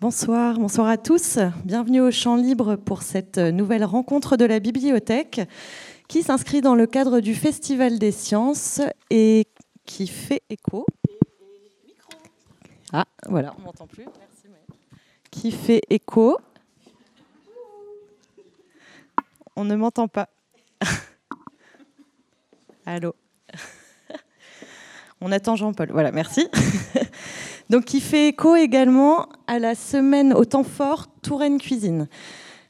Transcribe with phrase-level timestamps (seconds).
[0.00, 1.38] Bonsoir, bonsoir à tous.
[1.66, 5.42] Bienvenue au Champ Libre pour cette nouvelle rencontre de la bibliothèque
[6.08, 9.46] qui s'inscrit dans le cadre du Festival des sciences et
[9.84, 10.86] qui fait écho.
[12.94, 14.06] Ah, voilà, on m'entend plus.
[14.06, 14.48] Merci.
[15.30, 16.38] Qui fait écho.
[19.54, 20.30] On ne m'entend pas.
[22.86, 23.14] Allô.
[25.22, 25.90] On attend Jean-Paul.
[25.92, 26.48] Voilà, merci.
[27.70, 32.08] Donc, qui fait écho également à la semaine au temps fort Touraine Cuisine.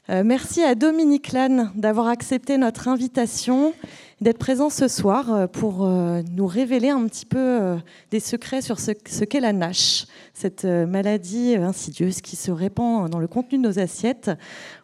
[0.09, 3.73] Euh, merci à Dominique Lannes d'avoir accepté notre invitation,
[4.19, 7.77] d'être présent ce soir euh, pour euh, nous révéler un petit peu
[8.09, 13.19] des secrets sur ce, ce qu'est la NASH, cette maladie insidieuse qui se répand dans
[13.19, 14.29] le contenu de nos assiettes.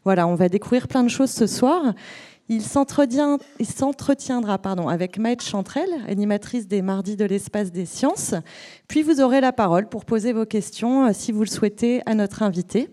[0.06, 1.94] Voilà, on va découvrir plein de choses ce soir.
[2.50, 8.36] Il s'entretiendra pardon, avec Maëlle Chantrel, animatrice des Mardis de l'espace des sciences.
[8.88, 12.16] Puis vous aurez la parole pour poser vos questions, euh, si vous le souhaitez, à
[12.16, 12.90] notre invité.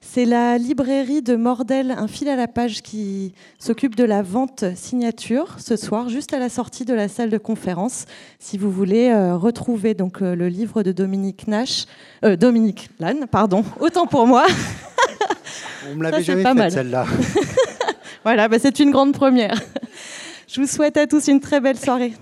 [0.00, 4.64] C'est la librairie de Mordel, un fil à la page, qui s'occupe de la vente
[4.74, 8.06] signature ce soir, juste à la sortie de la salle de conférence.
[8.38, 11.84] Si vous voulez euh, retrouver donc euh, le livre de Dominique Nash,
[12.22, 14.46] Dominique Lannes, pardon, autant pour moi.
[15.90, 17.04] On me l'avait jamais fait celle-là.
[18.24, 19.60] Voilà, bah, c'est une grande première.
[20.48, 22.14] Je vous souhaite à tous une très belle soirée.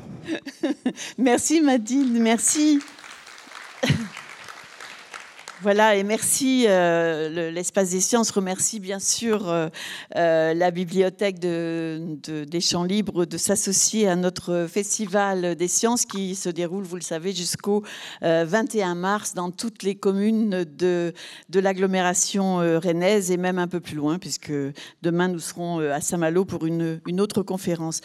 [1.19, 2.81] merci Mathilde, merci.
[5.63, 6.67] Voilà, et merci.
[6.69, 9.69] Euh, L'Espace des Sciences remercie bien sûr euh,
[10.15, 16.35] euh, la bibliothèque de, des Champs Libres de s'associer à notre festival des sciences qui
[16.35, 17.83] se déroule, vous le savez, jusqu'au
[18.21, 21.15] 21 mars dans toutes les communes de,
[21.55, 24.53] l'agglomération rennaise et même un peu plus loin, puisque
[25.03, 28.03] demain nous serons à Saint-Malo pour une autre conférence.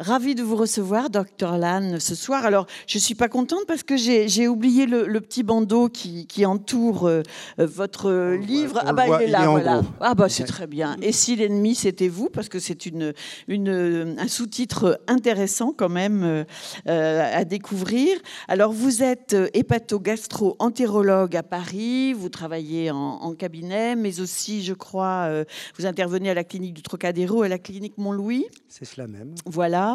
[0.00, 2.46] Ravi de vous recevoir, docteur Lannes, ce soir.
[2.46, 7.06] Alors, je ne suis pas contente parce que j'ai oublié le, petit bandeau qui, entoure
[7.06, 7.22] euh,
[7.58, 8.80] votre livre.
[8.82, 9.82] ah bah, il est là, voilà.
[10.00, 10.96] Ah bah, c'est très bien.
[11.02, 13.12] Et si l'ennemi, c'était vous, parce que c'est une,
[13.46, 16.46] une, un sous-titre intéressant quand même
[16.88, 18.16] euh, à découvrir.
[18.48, 25.44] Alors, vous êtes hépato-gastro-entérologue à Paris, vous travaillez en, cabinet, mais aussi, je crois, euh,
[25.78, 28.46] vous intervenez à la clinique du Trocadéro à la clinique Montlouis.
[28.68, 29.34] C'est cela même.
[29.44, 29.89] Voilà.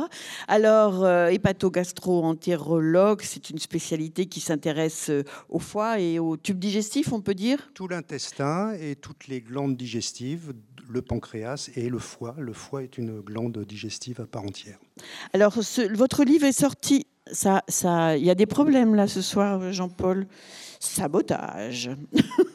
[0.48, 7.14] Alors, euh, hépatogastro-entérologue, c'est une spécialité qui s'intéresse euh, au foie et au tube digestif,
[7.14, 7.70] on peut dire?
[7.74, 10.54] Tout l'intestin et toutes les glandes digestives,
[10.90, 12.36] le pancréas et le foie.
[12.38, 14.78] Le foie est une glande digestive à part entière.
[15.34, 15.58] Alors,
[15.94, 17.08] votre livre est sorti.
[17.32, 20.28] Ça, ça, il y a des problèmes là ce soir, Jean-Paul?
[20.80, 21.90] Sabotage.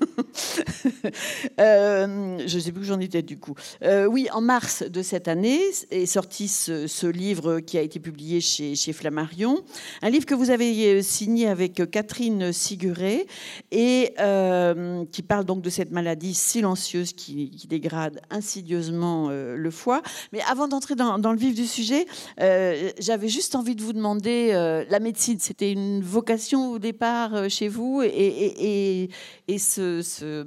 [1.59, 3.55] Euh, je ne sais plus où j'en étais du coup.
[3.83, 5.61] Euh, oui, en mars de cette année
[5.91, 9.63] est sorti ce, livre qui a été publié chez, Flammarion.
[10.03, 13.27] Un livre que vous avez euh, signé avec Catherine Siguret
[13.71, 14.15] et
[15.13, 20.03] qui parle donc de cette maladie silencieuse qui, dégrade insidieusement le foie.
[20.33, 22.07] Mais avant d'entrer dans, le vif du sujet,
[22.39, 24.53] j'avais juste envie de vous demander,
[24.89, 29.09] la médecine, c'était une vocation au départ chez vous et,
[29.59, 30.43] ce,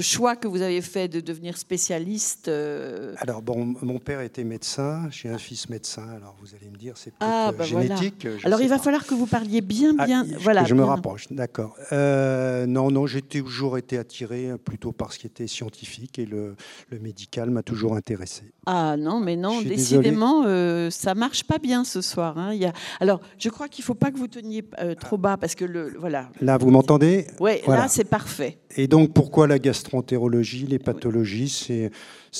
[0.00, 5.08] choix que vous avez fait de devenir spécialiste euh, Alors, bon, mon père était médecin,
[5.10, 8.26] j'ai un fils médecin, alors vous allez me dire, c'est peut-être ah, bah génétique.
[8.44, 10.26] Alors, il va falloir que vous parliez bien, ah, bien.
[10.38, 11.74] voilà, je me rapproche, d'accord.
[11.92, 16.56] Euh, non, non, j'ai toujours été attiré plutôt par ce qui était scientifique et le,
[16.90, 18.52] le médical m'a toujours intéressé.
[18.66, 22.38] Ah non, mais non, décidément, euh, ça marche pas bien ce soir.
[22.38, 22.52] Hein.
[22.52, 22.72] Il y a...
[23.00, 24.64] Alors, je crois qu'il ne faut pas que vous teniez
[25.00, 25.94] trop bas parce que le.
[25.98, 26.30] Voilà.
[26.40, 27.26] Là, vous m'entendez?
[27.40, 28.58] Oui, là, c'est parfait.
[28.76, 31.90] Et donc, pourquoi la gastroentérologie, les pathologies C'est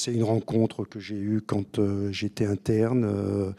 [0.07, 3.05] une rencontre que j'ai eue quand euh, j'étais interne.
[3.05, 3.53] Euh,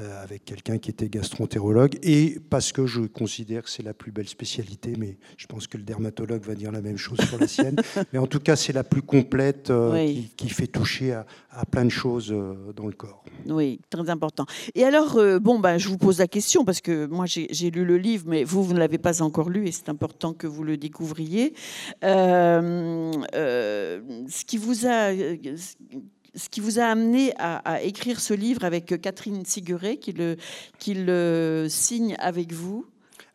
[0.00, 4.12] euh, avec quelqu'un qui était gastroentérologue, et parce que je considère que c'est la plus
[4.12, 7.48] belle spécialité, mais je pense que le dermatologue va dire la même chose sur la
[7.48, 7.76] sienne.
[8.12, 9.72] mais en tout cas, c'est la plus complète,
[10.36, 11.24] qui, fait toucher à,
[11.70, 12.28] plein de choses
[12.76, 13.24] dans le corps.
[13.46, 14.44] Oui, très important.
[14.74, 17.96] Et alors, bon, ben, je vous pose la question, parce que moi, j'ai lu le
[17.96, 20.76] livre, mais vous, vous ne l'avez pas encore lu, et c'est important que vous le
[20.76, 21.54] découvriez.
[22.02, 23.14] ce
[24.44, 25.12] qui vous a
[26.34, 29.44] ce qui vous a amené à, écrire ce livre avec Catherine
[30.12, 30.36] le,
[30.78, 32.86] qui le signe avec vous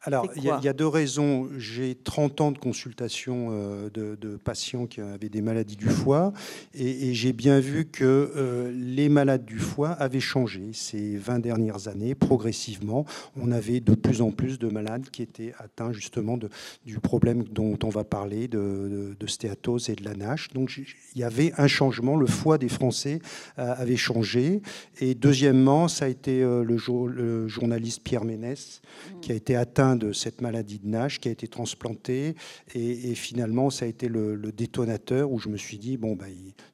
[0.05, 1.47] alors, il y, a deux raisons.
[1.57, 6.33] J'ai 30 ans de consultation euh, de, patients qui avaient des maladies du foie
[6.73, 8.03] et, j'ai bien vu que
[8.35, 13.05] euh, les malades du foie avaient changé ces 20 dernières années, progressivement.
[13.38, 16.50] On avait de plus en plus de malades qui étaient atteints justement de,
[16.85, 20.50] du problème dont on va parler, de, stéatose et de la NASH.
[20.50, 20.77] Donc,
[21.15, 22.17] il y avait un changement.
[22.17, 23.19] Le foie des Français
[23.57, 24.61] euh, avait changé.
[25.00, 26.63] Et deuxièmement, ça a été le,
[27.07, 28.81] le, journaliste Pierre Ménès
[29.21, 32.36] qui a été atteint de cette maladie de Nash, qui a été transplanté.
[32.74, 36.25] Et, finalement, ça a été le, détonateur où je me suis dit, bon, bah,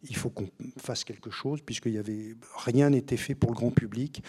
[0.09, 3.71] il, faut qu'on fasse quelque chose, puisqu'il y avait rien n'était fait pour le grand
[3.71, 4.23] public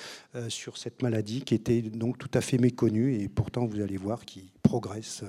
[0.49, 3.15] sur cette maladie qui était donc tout à fait méconnue.
[3.15, 5.25] Et pourtant, vous allez voir qu'il progresse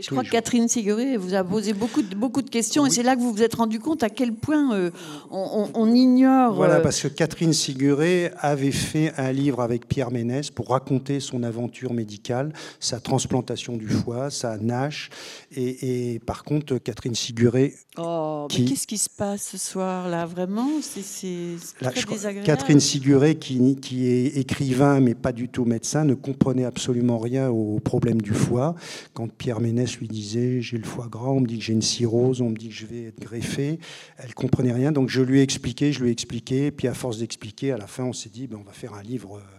[0.00, 3.02] je crois que Catherine Siguré vous a posé beaucoup de, beaucoup de questions et c'est
[3.02, 4.90] là que vous vous êtes rendu compte à quel point euh,
[5.30, 6.54] on, ignore.
[6.54, 11.20] Voilà, euh, parce que Catherine Siguré avait fait un livre avec Pierre Ménès pour raconter
[11.20, 15.10] son aventure médicale, sa transplantation du foie, sa NASH.
[15.56, 17.74] Et, par contre, Catherine Siguré.
[17.96, 20.26] Oh, mais qu'est-ce qui se passe ce soir là?
[20.26, 22.46] Vraiment C'est très désagréable.
[22.46, 27.48] Catherine Siguré, qui, qui est écrivain mais pas du tout médecin, ne comprenait absolument rien
[27.48, 28.74] au problème du foie.
[29.14, 31.82] Quand Pierre Ménès lui disait j'ai le foie gras, on me dit que j'ai une
[31.82, 33.78] cirrhose, on me dit que je vais être greffé.
[34.18, 37.18] Elle comprenait rien, donc je lui ai expliqué, je lui ai expliqué, puis à force
[37.18, 39.57] d'expliquer, à la fin on s'est dit ben, on va faire un livre euh.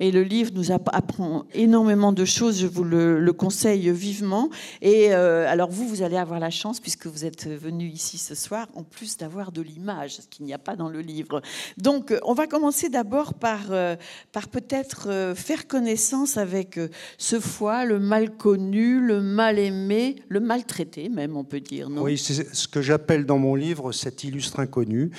[0.00, 4.50] Et le livre nous apprend énormément de choses, je vous le, conseille vivement.
[4.80, 8.34] Et euh, alors vous, vous allez avoir la chance, puisque vous êtes venu ici ce
[8.34, 11.42] soir, en plus d'avoir de l'image, ce qu'il n'y a pas dans le livre.
[11.78, 13.96] Donc euh, on va commencer d'abord par, euh,
[14.32, 16.78] par peut-être faire connaissance avec
[17.18, 21.88] ce foie, le mal connu, le mal aimé, le maltraité même, on peut dire.
[21.88, 22.02] Non?
[22.02, 25.10] Oui, c'est ce que j'appelle dans mon livre cet illustre inconnu.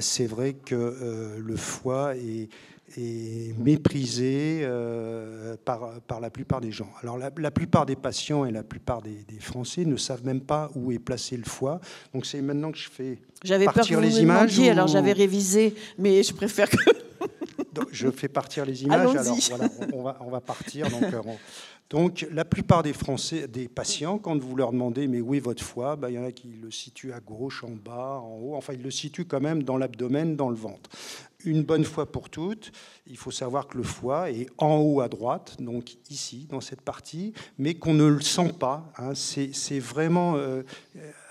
[0.00, 2.48] c'est vrai que le foie est
[2.96, 6.88] est méprisé euh, par, par la plupart des gens.
[7.02, 10.92] Alors la, plupart des patients et la plupart des, Français ne savent même pas où
[10.92, 11.80] est placé le foie.
[12.14, 14.58] Donc c'est maintenant que je fais j'avais partir peur que les images.
[14.60, 16.76] Alors j'avais révisé, mais je préfère que...
[17.72, 19.16] donc, je fais partir les images.
[19.16, 20.88] Alors voilà, on, va, on va partir.
[20.90, 21.20] Donc, euh,
[21.90, 25.62] donc, la plupart des Français, des patients, quand vous leur demandez mais où est votre
[25.62, 28.54] foie, ben, il y en a qui le situent à gauche, en bas, en haut.
[28.54, 30.88] Enfin, ils le situent quand même dans l'abdomen, dans le ventre
[31.44, 32.72] une bonne fois pour toutes,
[33.06, 36.80] il faut savoir que le foie est en haut à droite, donc ici, dans cette
[36.80, 38.90] partie, mais qu'on ne le sent pas.
[38.96, 39.12] Hein.
[39.14, 40.62] C'est vraiment euh,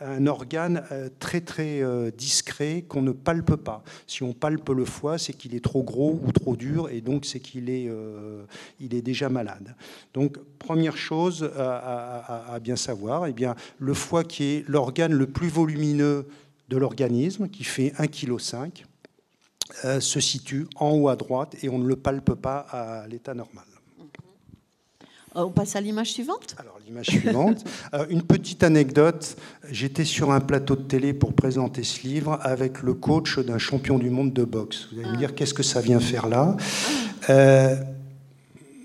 [0.01, 3.83] un organe euh, très très euh, discret qu'on ne palpe pas.
[4.05, 7.25] Si on palpe le foie, c'est qu'il est trop gros ou trop dur, et donc
[7.25, 7.89] c'est qu'il est,
[8.79, 9.75] est déjà malade.
[10.13, 15.49] Donc, première chose à, bien savoir, eh bien, le foie qui est l'organe le plus
[15.49, 16.27] volumineux
[16.69, 18.85] de l'organisme, qui fait 1,5 kg,
[19.99, 23.65] se situe en haut à droite et on ne le palpe pas à l'état normal.
[25.35, 26.55] Euh, on passe à l'image suivante?
[26.57, 27.63] Alors, l'image suivante.
[27.93, 29.35] Euh, une petite anecdote.
[29.69, 33.97] J'étais sur un plateau de télé pour présenter ce livre avec le coach d'un champion
[33.97, 34.87] du monde de boxe.
[34.91, 36.55] Vous allez me dire, qu'est-ce que ça vient faire là?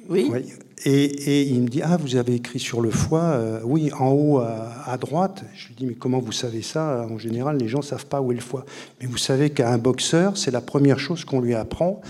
[0.08, 0.28] Oui.
[0.30, 0.52] oui.
[0.88, 4.38] Et, il me dit Ah, vous avez écrit sur le foie euh, Oui, en haut
[4.38, 5.42] à, droite.
[5.56, 7.04] Je lui dis Mais comment vous savez ça?
[7.10, 8.64] En général, les gens ne savent pas où est le foie.
[9.00, 12.00] Mais vous savez qu'un boxeur, c'est la première chose qu'on lui apprend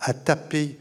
[0.00, 0.78] à taper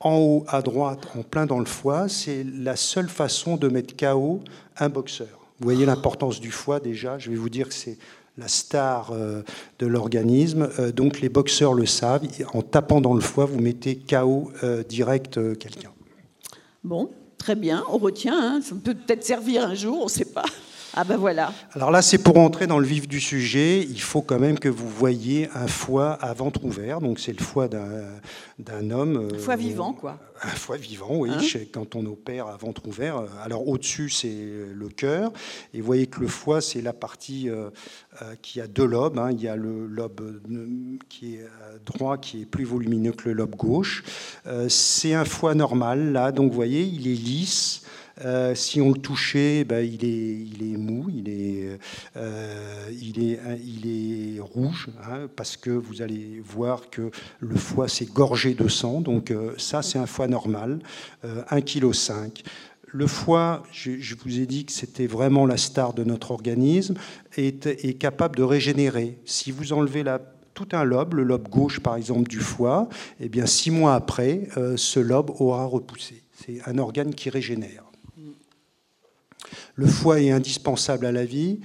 [0.00, 2.10] en haut à droite, en plein dans le foie.
[2.10, 4.40] C'est la seule façon de mettre KO
[4.76, 5.48] un boxeur.
[5.60, 7.16] Vous voyez l'importance du foie déjà.
[7.16, 7.96] Je vais vous dire que c'est
[8.36, 9.42] la star euh,
[9.78, 10.68] de l'organisme.
[10.78, 12.28] Euh, donc les boxeurs le savent.
[12.52, 14.52] En tapant dans le foie, vous mettez KO
[14.86, 15.88] direct quelqu'un.
[16.84, 18.38] Bon, très bien, on retient.
[18.38, 18.60] Hein.
[18.62, 20.44] Ça peut peut-être servir un jour, on ne sait pas.
[20.94, 21.52] Ah ben voilà.
[21.74, 23.82] Alors là, c'est pour entrer dans le vif du sujet.
[23.82, 27.00] Il faut quand même que vous voyez un foie à ventre ouvert.
[27.00, 29.28] Donc c'est le foie d'un homme.
[29.34, 30.18] Un foie euh, vivant, quoi.
[30.42, 31.30] Un foie vivant, oui.
[31.30, 33.22] Hein quand on opère à ventre ouvert.
[33.44, 34.34] Alors au-dessus, c'est
[34.72, 35.32] le cœur.
[35.74, 37.70] Et vous voyez que le foie, c'est la partie euh,
[38.22, 39.18] euh, qui a deux lobes.
[39.18, 39.30] Hein.
[39.32, 40.40] Il y a le lobe
[41.08, 41.46] qui est
[41.84, 44.04] droit, qui est plus volumineux que le lobe gauche.
[44.68, 46.32] c'est un foie normal, là.
[46.32, 47.82] Donc vous voyez, il est lisse.
[48.24, 51.78] Euh, si on le touchait, ben, il, est, mou, il est,
[52.16, 52.88] euh,
[54.40, 57.10] rouge, hein, parce que vous allez voir que
[57.40, 59.00] le foie s'est gorgé de sang.
[59.00, 60.80] Donc euh, ça, c'est un foie normal,
[61.24, 61.62] 1,5
[62.32, 62.42] kg.
[62.90, 66.94] Le foie, je, vous ai dit que c'était vraiment la star de notre organisme,
[67.36, 69.18] est, capable de régénérer.
[69.26, 70.04] Si vous enlevez
[70.54, 72.88] tout un lobe, le lobe gauche par exemple du foie,
[73.20, 76.22] eh bien six mois après, ce lobe aura repoussé.
[76.32, 77.87] C'est un organe qui régénère.
[79.78, 81.60] Le foie est indispensable à la vie.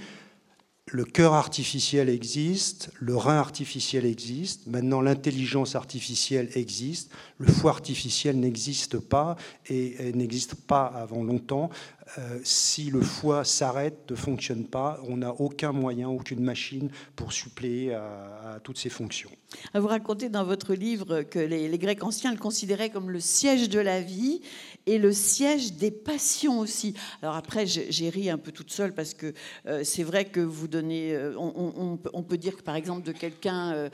[0.91, 8.39] Le cœur artificiel existe, le rein artificiel existe, maintenant l'intelligence artificielle existe, le foie artificiel
[8.39, 9.36] n'existe pas
[9.67, 11.72] et n'existe pas avant longtemps.
[12.20, 17.34] Euh, si le foie s'arrête, ne fonctionne pas, on n'a aucun moyen, aucune machine pour
[17.34, 19.32] suppléer à, toutes ces fonctions.
[19.74, 23.67] Vous racontez dans votre livre que les, les, Grecs anciens le considéraient comme le siège
[23.67, 24.41] de la vie
[24.86, 26.93] et le siège des passions aussi.
[27.22, 29.34] Alors après, j'ai ri un peu toute seule parce que
[29.65, 33.89] euh, c'est vrai que vous donnez, euh, on, peut dire que par exemple de quelqu'un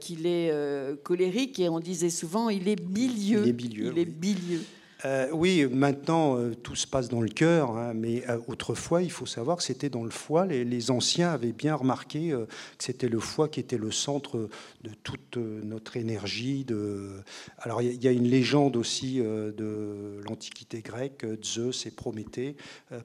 [0.00, 0.52] qu'il est
[1.02, 3.42] colérique et on disait souvent il est bilieux.
[3.44, 3.92] Il est bilieux.
[3.92, 4.62] Il est bilieux.
[5.04, 9.10] Euh, oui, maintenant, euh, tout se passe dans le cœur, hein, mais euh, autrefois, il
[9.10, 10.46] faut savoir que c'était dans le foie.
[10.46, 12.46] Les, anciens avaient bien remarqué que
[12.78, 14.48] c'était le foie qui était le centre
[14.82, 16.64] de toute notre énergie.
[16.64, 17.10] De...
[17.58, 22.56] Alors, il y, a une légende aussi de l'Antiquité grecque, Zeus et Prométhée.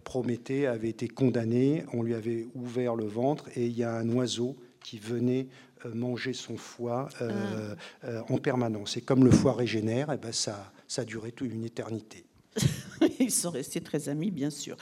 [0.04, 4.10] Prométhée avait été condamné, on lui avait ouvert le ventre, et il y a un
[4.10, 5.48] oiseau qui venait
[5.96, 8.24] manger son foie ah.
[8.30, 8.98] en permanence.
[8.98, 12.26] Et comme le foie régénère, et eh ben ça ça a duré toute une éternité.
[13.22, 14.76] Ils sont restés très amis, bien sûr.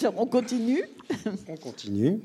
[0.00, 0.82] Alors, on continue
[1.46, 2.18] On continue.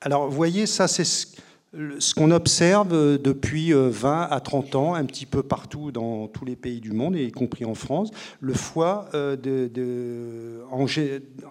[0.00, 5.04] Alors, vous voyez, ça, c'est ce qu'on observe depuis 20 euh, à 30 ans, un
[5.04, 8.12] petit peu partout dans tous les pays du monde, y compris en France.
[8.40, 10.86] Le foie, euh, de, en,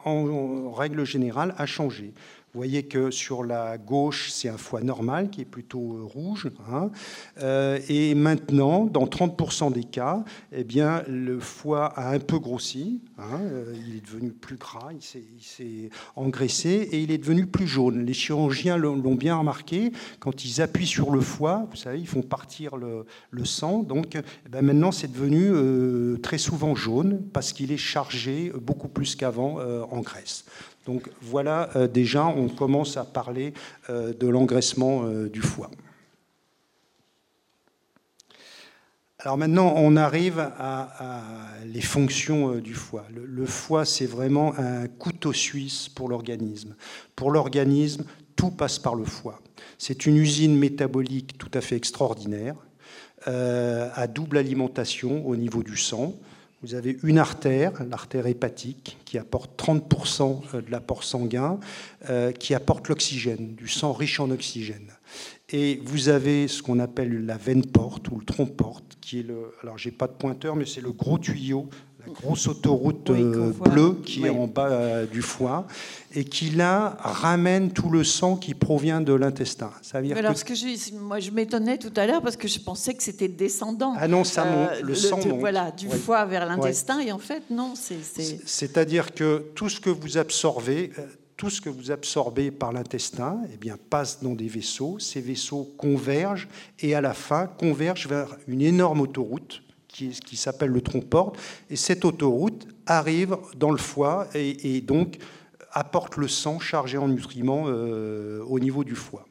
[0.05, 2.13] en, règle générale, a changé.
[2.53, 6.49] Vous voyez que sur la gauche, c'est un foie normal qui est plutôt euh, rouge.
[6.71, 6.89] Hein.
[7.43, 13.01] Euh, et maintenant, dans 30% des cas, eh bien, le foie a un peu grossi.
[13.19, 13.39] Hein.
[13.41, 18.03] Euh, il est devenu plus gras, il s'est engraissé et il est devenu plus jaune.
[18.03, 19.91] Les chirurgiens l'ont bien remarqué.
[20.19, 23.05] Quand ils appuient sur le foie, vous savez, ils font partir le,
[23.45, 23.83] sang.
[23.83, 29.15] Donc eh ben, maintenant, c'est devenu très souvent jaune parce qu'il est chargé beaucoup plus
[29.15, 29.59] qu'avant
[29.91, 30.45] en graisse.
[30.89, 33.53] Donc voilà, euh, déjà, on commence à parler
[33.91, 35.69] euh, de l'engraissement euh, du foie.
[39.19, 41.27] Alors maintenant, on arrive à,
[41.67, 43.05] les fonctions du foie.
[43.13, 46.75] Le, foie, c'est vraiment un couteau suisse pour l'organisme.
[47.15, 48.03] Pour l'organisme,
[48.35, 49.39] tout passe par le foie.
[49.77, 52.55] C'est une usine métabolique tout à fait extraordinaire,
[53.25, 56.15] à double alimentation au niveau du sang.
[56.61, 61.57] Vous avez une artère, l'artère hépatique, qui apporte 30% euh, de l'apport sanguin,
[62.09, 64.91] euh, qui apporte l'oxygène, du sang riche en oxygène.
[65.49, 69.23] Et vous avez ce qu'on appelle la veine porte ou le tronc porte, qui est
[69.23, 69.53] le.
[69.63, 71.69] Alors, j'ai pas de pointeur, mais c'est le gros tuyau
[72.05, 75.67] la grosse autoroute euh, bleue qui est en bas euh, du foie
[76.13, 79.71] et qui là ramène tout le sang qui provient de l'intestin.
[79.93, 83.03] alors, ce que je, moi, je m'étonnais tout à l'heure parce que je pensais que
[83.03, 83.93] c'était descendant.
[83.97, 85.39] Ah non, ça monte, euh, le, sang monte.
[85.39, 87.99] Voilà, du foie vers l'intestin et en fait, non, c'est.
[88.45, 90.91] C'est-à-dire que tout ce que vous absorbez,
[91.35, 94.99] tout ce que vous absorbez par l'intestin eh bien, passe dans des vaisseaux.
[94.99, 96.47] Ces vaisseaux convergent
[96.79, 101.37] et à la fin convergent vers une énorme autoroute qui, s'appelle le tronc-porte.
[101.69, 105.17] Et cette autoroute arrive dans le foie et, donc
[105.71, 109.27] apporte le sang chargé en nutriments euh, au niveau du foie.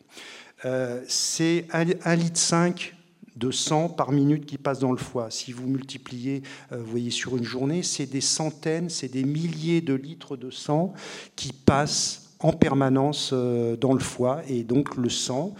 [0.64, 2.94] Euh, c'est 1,5 litre
[3.36, 5.30] de sang par minute qui passe dans le foie.
[5.30, 9.80] Si vous multipliez, euh, vous voyez, sur une journée, c'est des centaines, c'est des milliers
[9.80, 10.92] de litres de sang
[11.36, 14.42] qui passent en permanence dans le foie.
[14.48, 15.54] Et donc le sang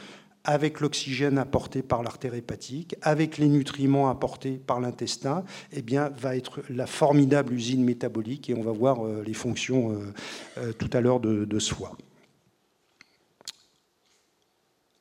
[0.49, 6.37] avec l'oxygène apporté par l'artère hépatique, avec les nutriments apportés par l'intestin, eh bien, va
[6.37, 10.15] être la formidable usine métabolique et on va voir euh, les fonctions euh,
[10.57, 11.99] euh, tout à l'heure de, de, foie.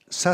[0.10, 0.34] Ça,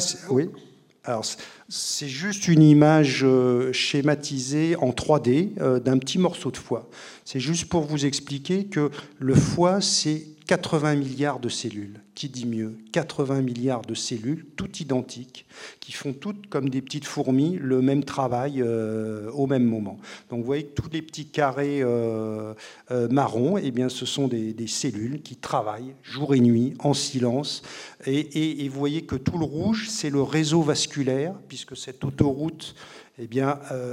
[1.70, 3.24] c'est juste une image
[3.72, 6.90] schématisée en 3D d'un petit morceau de foie.
[7.24, 8.90] C'est juste pour vous expliquer que
[9.20, 12.03] le foie, c'est 80 milliards de cellules.
[12.16, 15.46] Qui dit mieux 80 milliards de cellules, toutes identiques,
[15.80, 19.98] qui font toutes comme des petites fourmis le même travail euh, au même moment.
[20.30, 22.54] Donc vous voyez que tous les petits carrés euh,
[22.92, 27.64] euh, marrons, eh bien, ce sont des, cellules qui travaillent jour et nuit en silence.
[28.06, 32.76] Et, vous voyez que tout le rouge, c'est le réseau vasculaire, puisque cette autoroute,
[33.20, 33.28] eh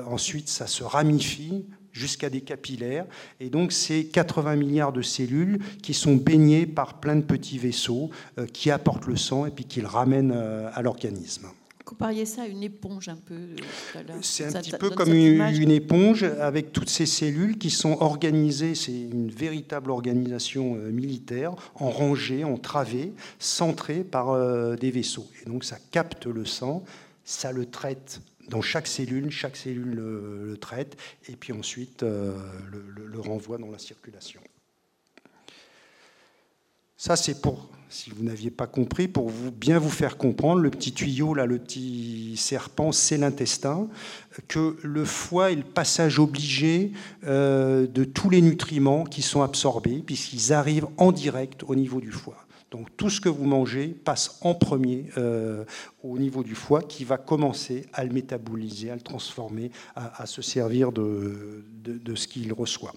[0.07, 3.07] ensuite, ça se ramifie jusqu'à des capillaires.
[3.41, 8.11] Et donc, c'est 80 milliards de cellules qui sont baignées par plein de petits vaisseaux
[8.39, 11.49] euh, qui apportent le sang et puis qui le ramènent euh, à l'organisme.
[11.85, 13.35] Compariez ça à une éponge un peu.
[13.35, 18.77] Euh, c'est un petit peu comme une, éponge avec toutes ces cellules qui sont organisées.
[18.77, 24.39] C'est une véritable organisation militaire, en rangée, en travée, centrée par
[24.77, 25.27] des vaisseaux.
[25.43, 26.85] Et donc ça capte le sang,
[27.25, 28.21] ça le traite
[28.51, 30.97] dans chaque cellule, chaque cellule le, traite,
[31.29, 32.37] et puis ensuite euh,
[32.71, 34.41] le, renvoie dans la circulation.
[36.97, 40.93] Ça, c'est pour, si vous n'aviez pas compris, pour bien vous faire comprendre, le petit
[40.93, 43.89] tuyau, là, le petit serpent, c'est l'intestin,
[44.49, 46.93] que le foie est le passage obligé
[47.25, 52.11] euh, de tous les nutriments qui sont absorbés, puisqu'ils arrivent en direct au niveau du
[52.11, 52.47] foie.
[52.71, 55.65] Donc tout ce que vous mangez passe en premier euh,
[56.05, 60.41] au niveau du foie qui va commencer à le métaboliser, à le transformer, à, se
[60.41, 61.65] servir de,
[62.15, 62.95] ce qu'il reçoit.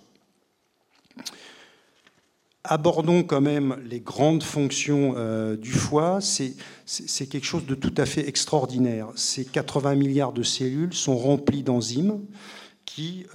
[2.63, 6.20] Abordons quand même les grandes fonctions euh, du foie.
[6.22, 9.10] C'est quelque chose de tout à fait extraordinaire.
[9.15, 12.22] Ces 80 milliards de cellules sont remplies d'enzymes
[12.86, 13.25] qui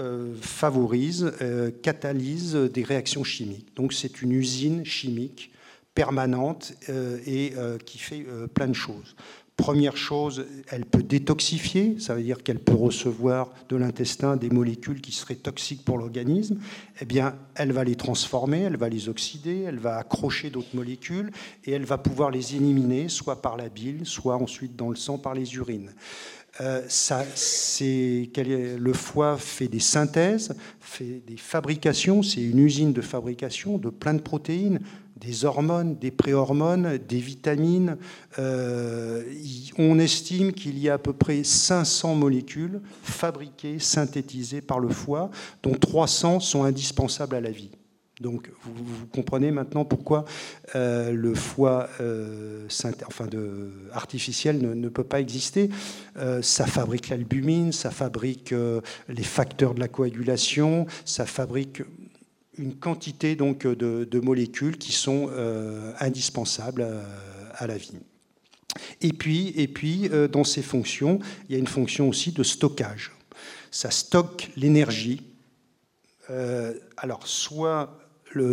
[0.41, 1.33] favorise,
[1.83, 3.75] catalyse des réactions chimiques.
[3.75, 5.51] Donc c'est une usine chimique
[5.99, 6.75] permanente
[7.27, 7.53] et
[7.85, 8.25] qui fait
[8.55, 9.17] plein de choses.
[9.59, 15.01] Première chose, elle peut détoxifier, ça veut dire qu'elle peut recevoir de l'intestin des molécules
[15.01, 16.59] qui seraient toxiques pour l'organisme.
[17.01, 21.33] Eh bien, elle va les transformer, elle va les oxyder, elle va accrocher d'autres molécules
[21.65, 25.19] et elle va pouvoir les éliminer, soit par la bile, soit ensuite dans le sang
[25.19, 25.91] par les urines.
[26.61, 27.25] Euh, ça,
[27.81, 34.15] le foie fait des synthèses, fait des fabrications, c'est une usine de fabrication de plein
[34.15, 34.79] de protéines,
[35.21, 37.97] des hormones, des préhormones, des vitamines.
[38.39, 39.23] Euh,
[39.79, 45.31] on estime qu'il y a à peu près 500 molécules fabriquées, synthétisées par le foie,
[45.63, 47.71] dont 300 sont indispensables à la vie.
[48.21, 50.25] Donc vous, comprenez maintenant pourquoi
[50.75, 52.67] euh, le foie euh,
[53.07, 53.29] enfin
[53.93, 55.71] artificiel ne, peut pas exister.
[56.43, 58.53] ça fabrique l'albumine, ça fabrique
[59.09, 61.83] les facteurs de la coagulation, ça fabrique
[62.59, 67.03] une quantité donc de, molécules qui sont euh, indispensables euh,
[67.55, 67.93] à, la vie.
[69.01, 72.43] Et puis, et puis euh, dans ces fonctions, il y a une fonction aussi de
[72.43, 73.13] stockage.
[73.71, 75.23] Ça stocke l'énergie.
[76.97, 77.99] alors, soit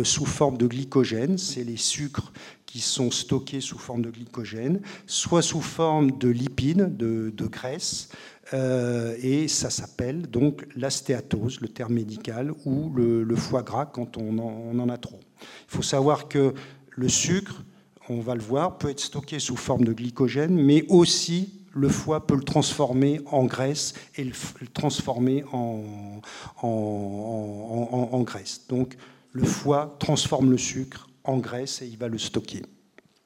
[0.04, 2.32] sous forme de glycogène, c'est les sucres
[2.64, 8.08] qui sont stockés sous forme de glycogène, soit sous forme de lipides, de, de graisse,
[8.54, 14.38] euh, et ça s'appelle donc l'astéatose, le terme médical, ou le, foie gras quand on
[14.38, 15.20] en, a trop.
[15.40, 16.54] Il faut savoir que
[16.90, 17.64] le sucre,
[18.08, 22.26] on va le voir, peut être stocké sous forme de glycogène, mais aussi le foie
[22.26, 24.32] peut le transformer en graisse et le,
[24.72, 26.20] transformer en,
[26.62, 28.66] en, en, graisse.
[28.68, 28.96] Donc
[29.32, 32.62] le foie transforme le sucre en graisse et il va le stocker.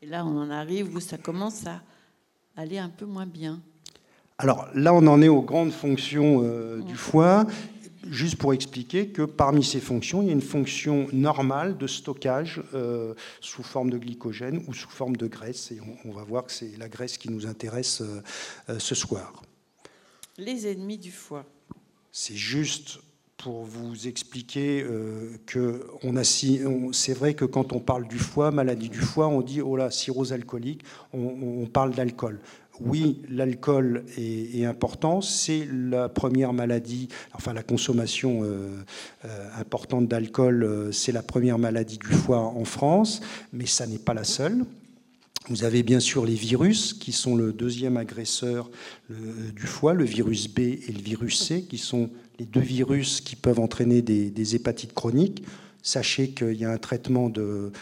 [0.03, 1.83] Et là, on en arrive où ça commence à
[2.57, 3.61] aller un peu moins bien.
[4.41, 7.47] Alors là, on en est aux grandes fonctions euh, du foie.
[8.11, 12.63] Juste pour expliquer que parmi ces fonctions, il y a une fonction normale de stockage
[12.73, 15.71] euh, sous forme de glycogène ou sous forme de graisse.
[15.73, 19.43] Et on, va voir que c'est la graisse qui nous intéresse euh, ce soir.
[20.39, 21.45] Les ennemis du foie.
[22.11, 22.99] C'est juste
[23.37, 24.85] pour vous expliquer
[25.47, 29.41] que on a, c'est vrai que quand on parle du foie, maladie du foie, on
[29.41, 30.83] dit oh là, cirrhose alcoolique,
[31.15, 32.41] on parle d'alcool
[32.81, 35.21] oui, l'alcool est, important.
[35.21, 38.69] C'est la première maladie, enfin la consommation euh,
[39.25, 43.21] euh, importante d'alcool, euh, c'est la première maladie du foie en France,
[43.53, 44.65] mais ça n'est pas la seule.
[45.49, 48.71] Vous avez bien sûr les virus, qui sont le deuxième agresseur
[49.09, 53.37] du foie, le virus B et le virus C, qui sont les deux virus qui
[53.37, 55.43] peuvent entraîner des hépatites chroniques.
[55.83, 57.73] Sachez qu'il y a un traitement de,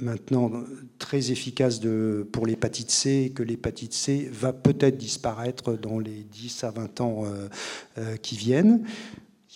[0.00, 0.50] maintenant
[0.98, 6.24] très efficace de, pour l'hépatite C et que l'hépatite C va peut-être disparaître dans les
[6.30, 7.48] 10 à 20 ans euh,
[7.98, 8.82] euh, qui viennent.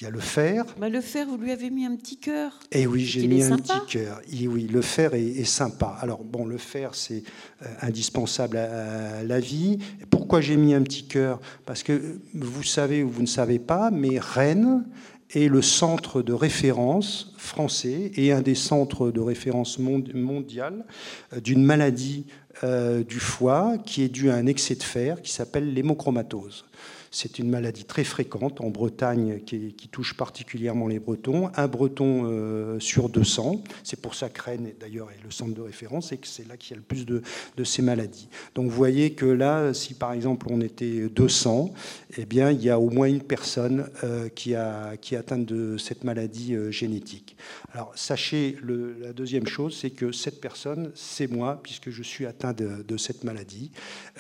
[0.01, 0.65] Il y a le fer.
[0.79, 2.59] Bah, le fer, vous lui avez mis un petit cœur.
[2.73, 4.23] Eh oui, j'ai mis un petit cœur.
[4.33, 5.95] Et oui, le fer est, sympa.
[6.01, 7.23] Alors bon, le fer, c'est
[7.63, 9.77] euh, indispensable à, la vie.
[10.09, 11.39] Pourquoi j'ai mis un petit cœur?
[11.67, 14.87] Parce que vous savez ou vous ne savez pas, mais Rennes
[15.33, 20.85] est le centre de référence français et un des centres de référence mondial
[21.33, 22.27] euh, d'une maladie
[22.65, 26.65] euh, du foie qui est due à un excès de fer qui s'appelle l'hémochromatose.
[27.13, 31.51] C'est une maladie très fréquente en Bretagne qui, touche particulièrement les Bretons.
[31.57, 33.65] Un Breton euh, sur 200.
[33.83, 36.57] C'est pour ça que Rennes, d'ailleurs, est le centre de référence et que c'est là
[36.57, 37.23] qu'il y a le plus de,
[37.65, 38.29] ces maladies.
[38.55, 41.75] Donc vous voyez que là, si par exemple on était 200,
[42.17, 45.45] eh bien, il y a au moins une personne euh, qui, a, qui est atteinte
[45.45, 47.37] de cette maladie euh, génétique.
[47.75, 48.57] Alors sachez,
[49.03, 53.25] la deuxième chose, c'est que cette personne, c'est moi, puisque je suis atteint de, cette
[53.25, 53.71] maladie.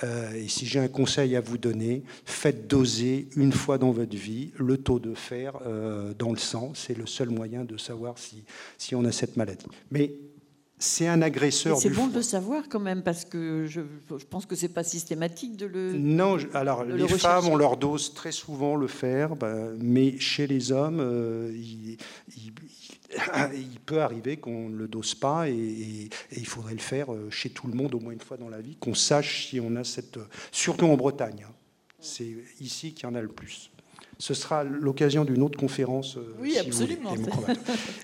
[0.03, 2.80] et si j'ai un conseil à vous donner, faites deux
[3.37, 6.73] une fois dans votre vie le taux de fer euh, dans le sang.
[6.75, 8.45] C'est le seul moyen de savoir si,
[8.79, 9.67] si on a cette maladie.
[9.91, 10.15] Mais
[10.79, 11.77] c'est un agresseur.
[11.77, 13.83] C'est bon de le savoir quand même parce que je,
[14.17, 15.93] je pense que c'est pas systématique de le.
[15.93, 20.73] Non, alors les femmes on leur dose très souvent le fer, ben, mais chez les
[20.73, 21.99] hommes, euh, il,
[22.35, 27.29] il, peut arriver qu'on ne le dose pas et, et, il faudrait le faire euh,
[27.29, 29.77] chez tout le monde au moins une fois dans la vie, qu'on sache si on
[29.77, 30.19] a cette,
[30.51, 31.45] surtout en Bretagne.
[31.47, 31.53] Hein.
[32.01, 32.29] C'est
[32.61, 33.71] ici qu'il y en a le plus.
[34.19, 36.19] Ce sera l'occasion d'une autre conférence.
[36.19, 37.15] Euh, oui, absolument.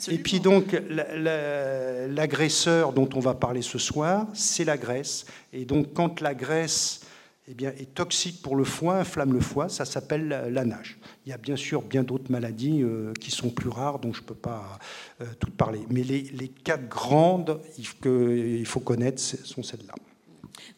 [0.09, 5.27] Et puis donc, l'agresseur dont on va parler ce soir, c'est la graisse.
[5.53, 7.03] Et donc, quand la graisse
[7.49, 10.99] eh bien, est toxique pour le foie, inflamme le foie, ça s'appelle la nage.
[11.27, 14.23] Il y a bien sûr bien d'autres maladies euh, qui sont plus rares, dont je
[14.23, 14.79] ne peux pas
[15.21, 15.81] euh, toutes parler.
[15.91, 17.61] Mais les, les quatre grandes
[18.03, 19.95] qu'il faut connaître sont celles-là.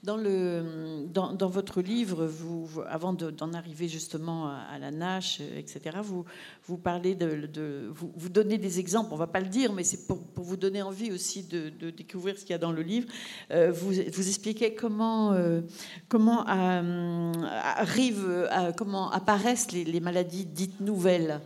[0.02, 6.24] Dans, le, dans, votre livre, vous, avant d'en arriver justement à, la nage, etc., vous,
[6.66, 9.12] vous parlez de, vous, vous, donnez des exemples.
[9.12, 12.42] On va pas le dire, mais c'est pour, vous donner envie aussi de, découvrir ce
[12.42, 13.08] qu'il y a dans le livre.
[13.50, 15.60] Euh, vous, vous expliquez comment euh,
[16.08, 21.40] comment euh, arrive, comment apparaissent les maladies dites nouvelles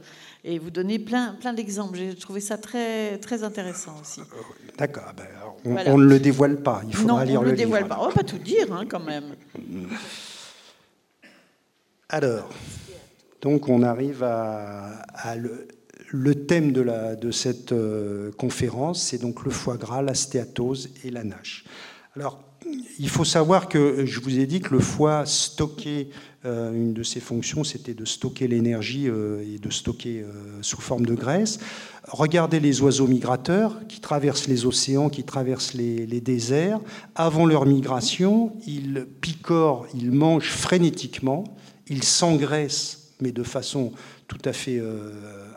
[0.44, 1.96] et vous donnez plein, plein d'exemples.
[1.96, 4.20] J'ai trouvé ça très, très intéressant aussi.
[4.76, 5.04] D'accord.
[5.08, 6.82] Ah ben, on, ne le dévoile pas.
[6.88, 7.98] Il faudra lire on le, le dévoile pas.
[8.00, 9.36] On va pas tout dire, hein, quand même.
[12.08, 12.50] Alors,
[13.40, 15.04] donc on arrive à,
[16.10, 20.90] le, thème de, la, de cette euh, conférence, c'est donc le foie gras, la stéatose
[21.04, 21.64] et la nage.
[22.14, 22.40] Alors,
[22.98, 26.08] il faut savoir que je vous ai dit que le foie stockait
[26.44, 30.80] euh, une de ses fonctions, c'était de stocker l'énergie euh, et de stocker euh, sous
[30.80, 31.60] forme de graisse.
[32.08, 36.80] Regardez les oiseaux migrateurs qui traversent les océans, qui traversent les, déserts.
[37.14, 41.44] Avant leur migration, ils picorent, ils mangent frénétiquement,
[41.86, 43.92] ils s'engraissent, mais de façon
[44.26, 44.82] tout à fait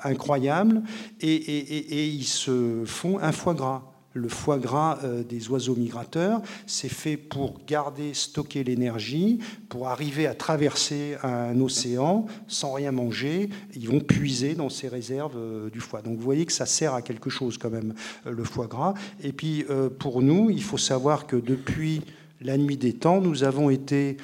[0.04, 0.84] incroyable,
[1.22, 6.42] et ils se font un foie gras le foie gras euh, des oiseaux migrateurs.
[6.66, 13.50] C'est fait pour garder, stocker l'énergie, pour arriver à traverser un océan sans rien manger.
[13.76, 16.02] Ils vont puiser dans ces réserves euh, du foie.
[16.02, 17.94] Donc vous voyez que ça sert à quelque chose quand même,
[18.26, 18.94] euh, le foie gras.
[19.22, 19.66] Et puis
[20.00, 22.02] pour nous, il faut savoir que depuis
[22.42, 24.18] la nuit des temps, nous avons été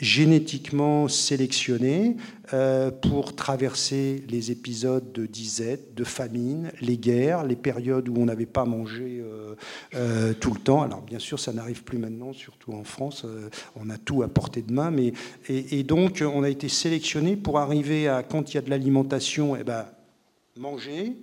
[0.00, 2.16] génétiquement sélectionnés
[2.54, 8.24] euh, pour traverser les épisodes de disette, de famine, les guerres, les périodes où on
[8.24, 9.54] n'avait pas mangé euh,
[9.94, 10.82] euh, tout le temps.
[10.82, 13.26] Alors bien sûr, ça n'arrive plus maintenant, surtout en France.
[13.76, 15.12] on a tout à portée de main, mais
[15.48, 19.54] et, donc on a été sélectionné pour arriver à quand il y a de l'alimentation,
[19.56, 19.86] eh ben
[20.56, 21.16] manger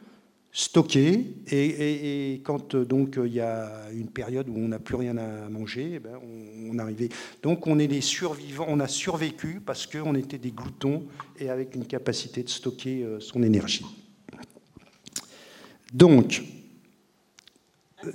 [0.57, 5.15] stocké et, quand euh, donc il y a une période où on n'a plus rien
[5.15, 6.17] à manger, eh ben,
[6.71, 7.09] on, arrivait.
[7.43, 11.03] Donc on est des survivants, on a survécu parce qu'on était des gloutons
[11.39, 13.85] et avec une capacité de stocker euh, son énergie.
[15.93, 16.41] Donc,
[18.03, 18.09] euh,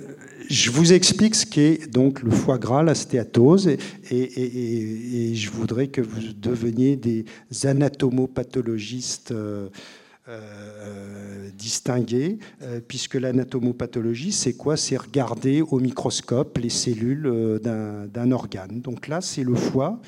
[0.49, 6.01] je vous explique ce qu'est donc le foie gras, la stéatose, et, je voudrais que
[6.01, 7.25] vous deveniez des
[7.63, 9.31] anatomopathologistes.
[9.31, 9.69] Euh,
[11.57, 14.77] distinguer, euh, puisque l'anatomopathologie, c'est quoi?
[14.77, 18.81] C'est regarder au microscope les cellules euh, d'un organe.
[18.81, 19.99] Donc là, c'est le foie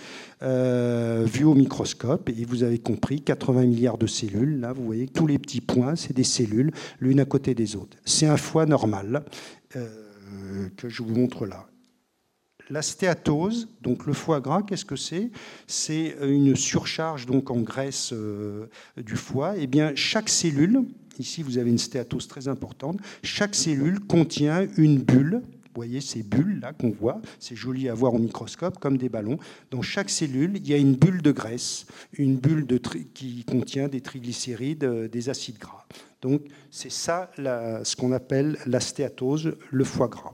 [0.41, 4.59] vu au microscope, et vous avez compris, 80 milliards de cellules.
[4.59, 7.97] Là, vous voyez tous les petits points, c'est des cellules, l'une à côté des autres.
[8.05, 9.23] C'est un foie normal
[9.69, 11.65] que je vous montre là.
[12.69, 15.29] La stéatose, donc le foie gras, qu'est-ce que c'est?
[15.67, 18.65] C'est une surcharge donc en graisse euh,
[18.97, 19.55] du foie.
[19.57, 20.83] Et eh bien, chaque cellule,
[21.19, 25.41] ici vous avez une stéatose très importante, chaque cellule contient une bulle.
[25.43, 29.09] Vous voyez ces bulles là qu'on voit, c'est joli à voir au microscope comme des
[29.09, 29.37] ballons.
[29.69, 32.65] Dans chaque cellule, il y a une bulle de graisse, une bulle
[33.13, 35.85] qui contient des triglycérides, euh, des acides gras.
[36.21, 40.33] Donc c'est ça ce qu'on appelle la stéatose, le foie gras.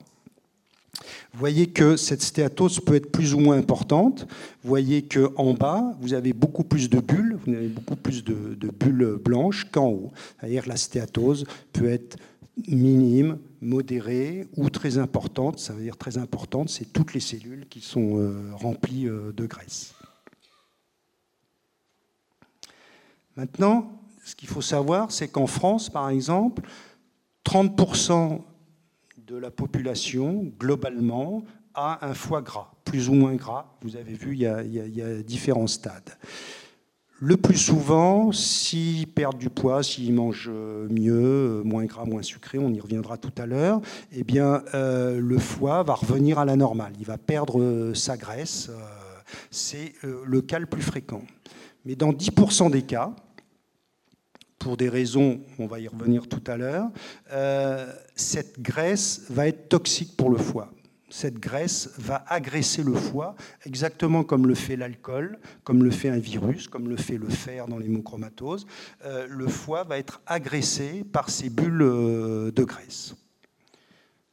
[1.34, 4.28] Vous voyez que cette stéatose peut être plus ou moins importante.
[4.64, 8.70] Vous voyez qu'en bas, vous avez beaucoup plus de bulles, vous avez beaucoup plus de,
[8.72, 10.12] bulles blanches qu'en haut.
[10.40, 12.18] C'est-à-dire la stéatose peut être
[12.68, 15.60] minime, modérée ou très importante.
[15.60, 19.46] Ça veut dire très importante, c'est toutes les cellules qui sont euh, remplies euh, de
[19.46, 19.94] graisse.
[23.38, 26.64] Maintenant, ce qu'il faut savoir, c'est qu'en France, par exemple,
[27.46, 28.42] 30%
[29.32, 33.78] de la population, globalement, a un foie gras, plus ou moins gras.
[33.82, 36.18] Vous avez vu, il y a, différents stades.
[37.22, 40.52] Le plus souvent, s'ils perdent du poids, s'ils mangent
[40.90, 43.80] mieux, moins gras, moins sucré, on y reviendra tout à l'heure,
[44.12, 46.92] eh bien, euh, le foie va revenir à la normale.
[47.00, 48.70] Il va perdre euh, sa graisse.
[48.70, 48.74] Euh,
[49.50, 51.22] c'est le cas le plus fréquent.
[51.86, 53.16] Mais dans 10% des cas,
[54.62, 56.88] pour des raisons, on va y revenir tout à l'heure,
[57.32, 60.72] euh, cette graisse va être toxique pour le foie.
[61.10, 66.20] Cette graisse va agresser le foie, exactement comme le fait l'alcool, comme le fait un
[66.20, 68.68] virus, comme le fait le fer dans l'hémochromatose.
[69.04, 73.16] Euh, le foie va être agressé par ces bulles euh, de graisse.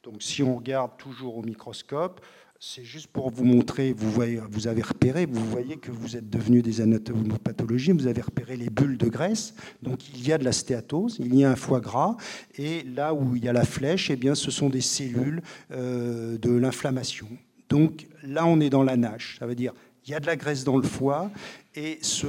[0.03, 2.21] Donc si on regarde toujours au microscope,
[2.61, 4.21] c'est juste pour vous montrer, vous,
[4.67, 8.99] avez repéré, vous voyez que vous êtes devenu des anatomopathologies, vous avez repéré les bulles
[8.99, 12.17] de graisse, donc il y a de la stéatose, il y a un foie gras,
[12.57, 15.41] et là où il y a la flèche, eh bien, ce sont des cellules
[15.71, 17.29] euh, de l'inflammation.
[17.69, 19.73] Donc là, on est dans la nage, ça veut dire
[20.05, 21.31] il y a de la graisse dans le foie,
[21.75, 22.27] et ce,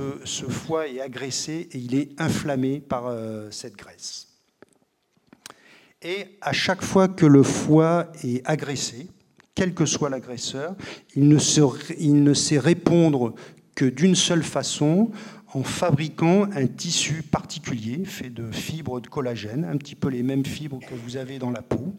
[0.50, 4.28] foie est agressé et il est inflammé par euh, cette graisse.
[6.02, 9.08] Et à chaque fois que le foie est agressé,
[9.60, 10.74] quel que soit l'agresseur,
[11.17, 13.36] il, ne sait répondre
[13.76, 15.12] que d'une seule façon,
[15.54, 20.45] en fabriquant un tissu particulier fait de fibres de collagène, un petit peu les mêmes
[20.45, 21.93] fibres que vous avez dans la peau,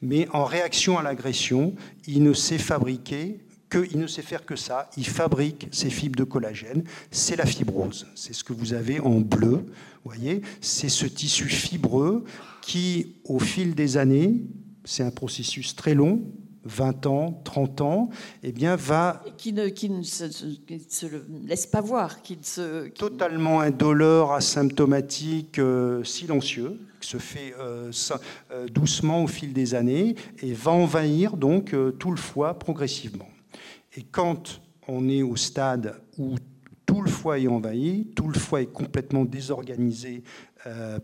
[0.00, 1.74] mais en réaction à l'agression,
[2.06, 6.16] il ne sait fabriquer que, il ne sait faire que ça, il fabrique ces fibres
[6.16, 9.66] de collagène, c'est la fibrose, c'est ce que vous avez en bleu,
[10.02, 12.24] voyez, c'est ce tissu fibreux
[12.62, 14.46] qui, au fil des années,
[14.86, 16.22] c'est un processus très long,
[16.64, 18.10] 20 ans, 30 ans,
[18.42, 19.22] eh bien, va...
[19.36, 20.24] Qui ne, qui ne se,
[21.46, 22.22] laisse pas voir.
[22.22, 27.90] Qui se, Totalement indolore, asymptomatique, euh, silencieux, qui se fait euh,
[28.52, 33.28] euh, doucement au fil des années et va envahir donc tout le foie progressivement.
[33.96, 36.36] Et quand on est au stade où
[36.86, 40.22] tout le foie est envahi, tout le foie est complètement désorganisé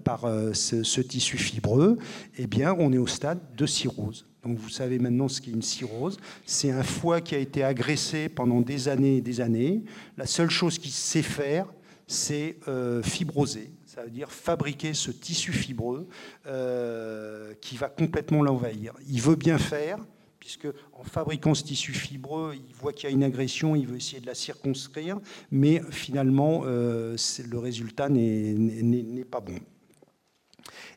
[0.04, 0.20] par
[0.52, 1.98] ce, ce, tissu fibreux,
[2.38, 4.27] eh bien, on est au stade de cirrhose.
[4.42, 6.16] Donc vous savez maintenant ce qu'est une cirrhose.
[6.46, 9.82] C'est un foie qui a été agressé pendant des années et des années.
[10.16, 11.66] La seule chose qu'il sait faire,
[12.06, 13.70] c'est euh, fibroser.
[13.84, 16.08] Ça veut dire fabriquer ce tissu fibreux
[16.46, 18.94] euh, qui va complètement l'envahir.
[19.08, 19.98] Il veut bien faire,
[20.38, 23.96] puisque en fabriquant ce tissu fibreux, il voit qu'il y a une agression, il veut
[23.96, 25.18] essayer de la circonscrire,
[25.50, 29.58] mais finalement, euh, le résultat n'est pas bon.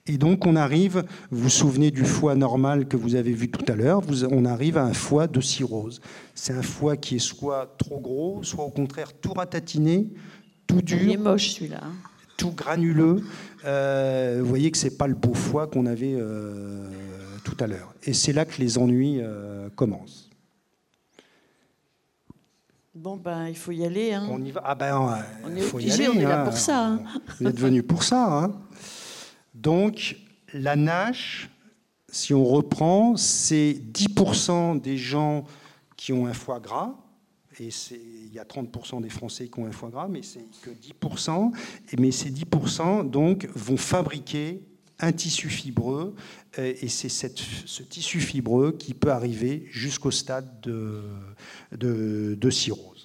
[0.08, 3.66] Et donc on arrive, vous vous souvenez du foie normal que vous avez vu tout
[3.72, 6.02] à l'heure, on arrive à un foie de cirrhose.
[6.34, 10.08] C'est un foie qui est soit trop gros, soit au contraire tout ratatiné,
[10.66, 10.98] tout dur.
[11.02, 11.82] Il est moche celui-là.
[11.84, 11.94] Hein.
[12.36, 13.24] Tout granuleux.
[13.66, 16.88] Euh, vous voyez que c'est pas le beau foie qu'on avait euh,
[17.44, 17.94] tout à l'heure.
[18.04, 20.32] Et c'est là que les ennuis euh, commencent.
[22.96, 24.14] Bon, ben, il faut y aller.
[24.14, 24.28] Hein.
[24.32, 24.64] On y va.
[24.66, 26.46] Ah ben, on est obligé, on est là hein.
[26.46, 26.88] pour ça.
[26.88, 27.04] Hein.
[27.40, 28.26] On est venu pour ça.
[28.26, 28.52] Hein.
[29.54, 30.18] Donc
[30.54, 31.50] la NASH,
[32.10, 35.46] si on reprend, c'est 10% des gens
[35.96, 36.96] qui ont un foie gras,
[37.60, 40.72] et il y a 30% des Français qui ont un foie gras, mais c'est que
[40.72, 41.52] 10%,
[42.00, 44.64] mais ces 10% donc vont fabriquer
[45.00, 46.16] un tissu fibreux,
[46.58, 51.04] et c'est ce tissu fibreux qui peut arriver jusqu'au stade de,
[51.72, 53.01] de, de cirrhose.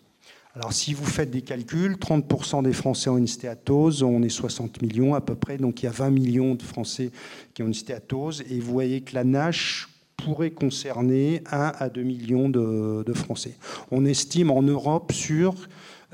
[0.57, 4.81] Alors si vous faites des calculs, 30% des Français ont une stéatose, on est 60
[4.81, 7.11] millions à peu près, donc il y a 20 millions de Français
[7.53, 12.03] qui ont une stéatose, et vous voyez que la NASH pourrait concerner 1 à 2
[12.03, 13.53] millions de, Français.
[13.91, 15.55] On estime en Europe sur,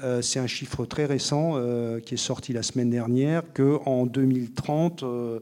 [0.03, 5.05] euh, c'est un chiffre très récent euh, qui est sorti la semaine dernière, qu'en 2030,
[5.05, 5.39] euh,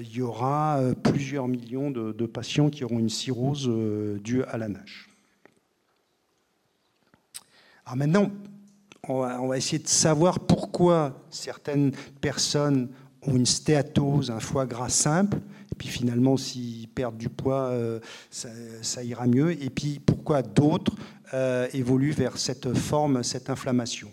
[0.00, 3.68] il y aura plusieurs millions de, de, patients qui auront une cirrhose
[4.22, 5.07] due à la NASH.
[7.88, 8.30] Alors maintenant,
[9.08, 12.90] on va, essayer de savoir pourquoi certaines personnes
[13.22, 15.38] ont une stéatose, un foie gras simple,
[15.72, 17.98] et puis finalement, s'ils perdent du poids, euh,
[18.30, 20.92] ça, ira mieux, et puis pourquoi d'autres
[21.32, 24.10] euh, évoluent vers cette forme, cette inflammation.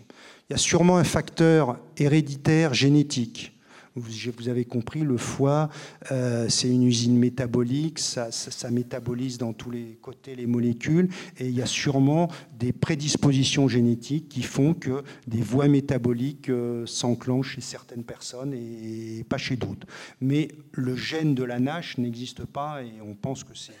[0.48, 3.55] Il y a sûrement un facteur héréditaire génétique
[3.96, 5.68] vous avez compris, le foie,
[6.12, 8.30] euh, c'est une usine métabolique, ça,
[8.70, 12.28] métabolise dans tous les côtés les molécules, et il y a sûrement
[12.58, 19.24] des prédispositions génétiques qui font que des voies métaboliques euh, s'enclenchent chez certaines personnes et,
[19.28, 19.86] pas chez d'autres.
[20.20, 23.72] Mais le gène de la NASH n'existe pas, et on pense que c'est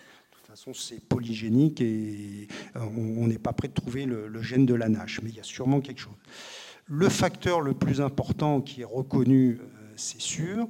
[0.46, 4.74] façon, c'est polygénique et euh, on n'est pas prêt de trouver le, le, gène de
[4.74, 6.14] la NASH, mais il y a sûrement quelque chose.
[6.86, 9.58] Le facteur le plus important qui est reconnu
[9.96, 10.68] c'est sûr.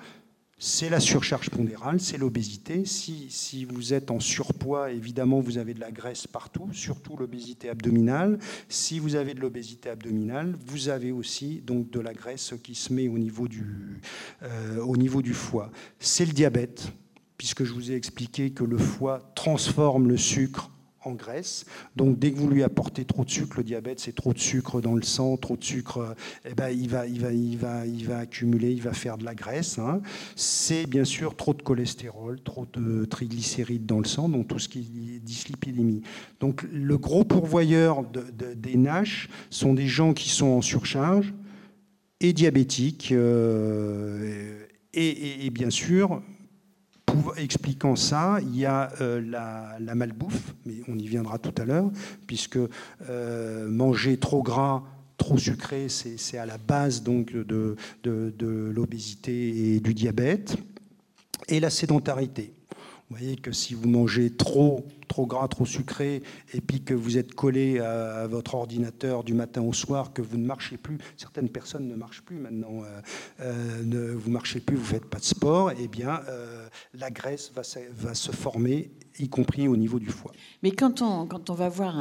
[0.59, 2.87] C'est la surcharge pondérale, c'est l'obésité.
[2.87, 7.69] Si, si, vous êtes en surpoids, évidemment, vous avez de la graisse partout, surtout l'obésité
[7.69, 8.39] abdominale.
[8.71, 12.91] Si vous avez de l'obésité abdominale, vous avez aussi donc de la graisse qui se
[12.91, 14.01] met au niveau du,
[14.43, 15.71] euh, au niveau du foie.
[15.99, 16.91] C'est le diabète,
[17.37, 20.71] puisque je vous ai expliqué que le foie transforme le sucre
[21.07, 21.65] en graisse.
[21.95, 24.81] Donc dès que vous lui apportez trop de sucre, le diabète, c'est trop de sucre
[24.81, 26.15] dans le sang, trop de sucre,
[26.45, 29.25] eh ben, il, va, il, va, il, va, il va accumuler, il va faire de
[29.25, 29.79] la graisse.
[29.79, 30.01] Hein.
[30.35, 34.69] C'est bien sûr trop de cholestérol, trop de triglycérides dans le sang, donc tout ce
[34.69, 34.81] qui
[35.17, 36.03] est dyslipidémie.
[36.41, 41.33] Donc le gros pourvoyeur des NASH sont des gens qui sont en surcharge
[42.21, 43.13] et diabétiques.
[43.13, 44.63] Euh,
[44.99, 46.23] et, bien sûr,
[47.37, 51.91] expliquant ça, il y a euh, la, malbouffe, mais on y viendra tout à l'heure,
[52.27, 52.59] puisque
[53.09, 54.83] euh, manger trop gras,
[55.17, 60.57] trop sucré, c'est à la base donc de, de, l'obésité et du diabète,
[61.49, 62.53] et la sédentarité.
[63.09, 67.19] Vous voyez que si vous mangez trop, trop gras, trop sucré, et puis que vous
[67.19, 71.49] êtes collé à, votre ordinateur du matin au soir, que vous ne marchez plus, certaines
[71.49, 73.01] personnes ne marchent plus maintenant, euh,
[73.41, 77.11] euh, ne, vous marchez plus, vous ne faites pas de sport, eh bien, euh, la
[77.11, 77.63] graisse va,
[78.15, 80.33] se former, y compris au niveau du foie.
[80.63, 81.97] Mais quand on, quand on va voir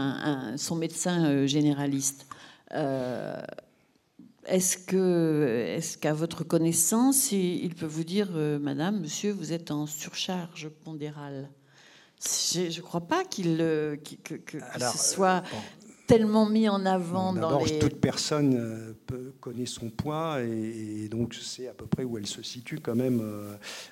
[0.57, 2.27] son médecin généraliste,
[4.47, 9.71] est-ce que, est-ce qu'à votre connaissance, il peut vous dire, euh, Madame, Monsieur, vous êtes
[9.71, 11.49] en surcharge pondérale
[12.25, 15.57] Je ne crois pas qu'il, que, que, ce soit euh,
[16.07, 17.79] tellement mis en avant dans les...
[17.79, 22.27] toute personne euh, peut, connaît son poids et, donc sait à peu près où elle
[22.27, 23.21] se situe quand même.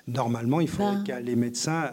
[0.06, 1.04] normalement, il faudrait ben.
[1.04, 1.92] que les médecins,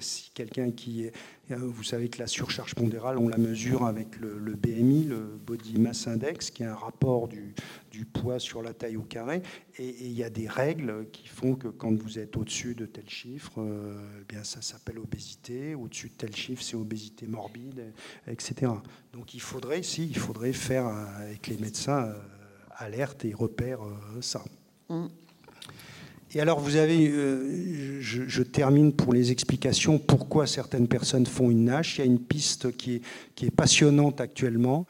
[0.00, 1.12] si quelqu'un qui est
[1.56, 6.06] vous savez que la surcharge pondérale, on la mesure avec le, BMI, le Body Mass
[6.06, 7.54] Index, qui est un rapport du,
[8.12, 9.42] poids sur la taille au carré.
[9.78, 13.08] Et il y a des règles qui font que quand vous êtes au-dessus de tel
[13.08, 15.74] chiffre, euh, eh bien ça s'appelle obésité.
[15.74, 17.92] Au-dessus de tel chiffre, c'est obésité morbide,
[18.26, 18.72] etc.
[19.12, 22.14] Donc il faudrait, si, il faudrait faire euh, avec les médecins euh,
[22.76, 23.80] alerte et repère
[24.20, 24.44] ça.
[24.88, 25.06] Mm.
[26.34, 27.10] Et alors, vous avez,
[28.00, 31.96] je, termine pour les explications pourquoi certaines personnes font une nage.
[31.96, 33.02] Il y a une piste qui est,
[33.34, 34.86] qui est passionnante actuellement.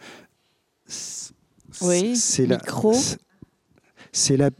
[1.80, 2.94] Oui, c'est micro.
[4.12, 4.50] C'est la.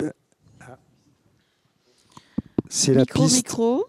[2.69, 3.37] C'est la micro, piste.
[3.37, 3.87] Micro.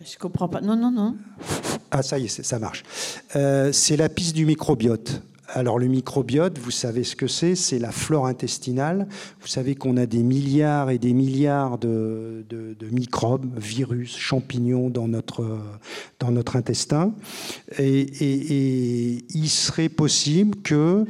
[0.00, 0.60] Je comprends pas.
[0.60, 1.16] Non, non, non.
[1.90, 2.82] Ah, ça y est, ça marche.
[3.36, 5.22] Euh, c'est la piste du microbiote.
[5.48, 9.06] Alors le microbiote, vous savez ce que c'est, c'est la flore intestinale.
[9.40, 12.44] Vous savez qu'on a des milliards et des milliards de,
[12.90, 15.58] microbes, virus, champignons dans notre,
[16.18, 17.14] dans notre intestin.
[17.78, 21.04] Et, il serait possible que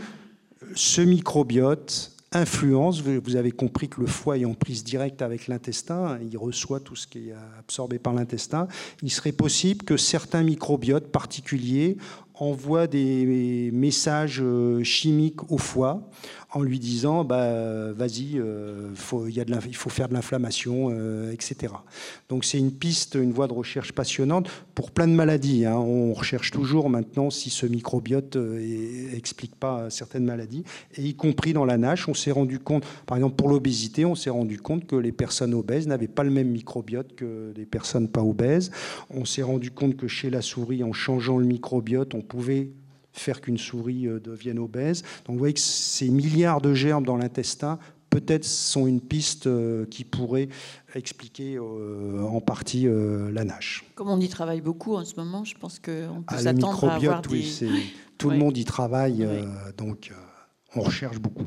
[0.75, 6.19] ce microbiote influence, vous avez compris que le foie est en prise directe avec l'intestin,
[6.21, 8.69] il reçoit tout ce qui est absorbé par l'intestin,
[9.03, 11.97] il serait possible que certains microbiotes particuliers
[12.39, 16.09] envoie des messages euh, chimiques au foie
[16.53, 21.75] en lui disant bah, vas-y, euh, il faut faire de l'inflammation, euh, etc.
[22.29, 25.67] Donc c'est une piste, une voie de recherche passionnante pour plein de maladies.
[25.67, 25.77] Hein.
[25.77, 30.65] On recherche toujours maintenant si ce microbiote n'explique pas certaines maladies,
[30.97, 34.15] et y compris dans la nage, on s'est rendu compte, par exemple pour l'obésité, on
[34.15, 38.09] s'est rendu compte que les personnes obèses n'avaient pas le même microbiote que les personnes
[38.09, 38.71] pas obèses.
[39.11, 42.73] On s'est rendu compte que chez la souris, en changeant le microbiote, on pouvait
[43.19, 45.03] faire qu'une souris euh, devienne obèse.
[45.25, 47.79] Donc vous voyez que ces milliards de germes dans l'intestin
[48.11, 50.49] peut-être sont une piste euh, qui pourrait
[50.95, 53.85] expliquer euh, en partie la nage.
[53.95, 56.95] Comme on y travaille beaucoup en ce moment, je pense qu'on peut ah, s'attendre à
[56.95, 57.29] avoir des...
[57.29, 59.27] oui, tout le monde y travaille,
[59.77, 60.13] donc
[60.75, 61.47] on recherche beaucoup.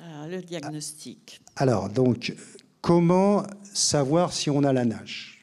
[0.00, 1.40] Alors, le diagnostic.
[1.56, 2.34] Alors, donc,
[2.80, 5.33] comment savoir si on a la nage?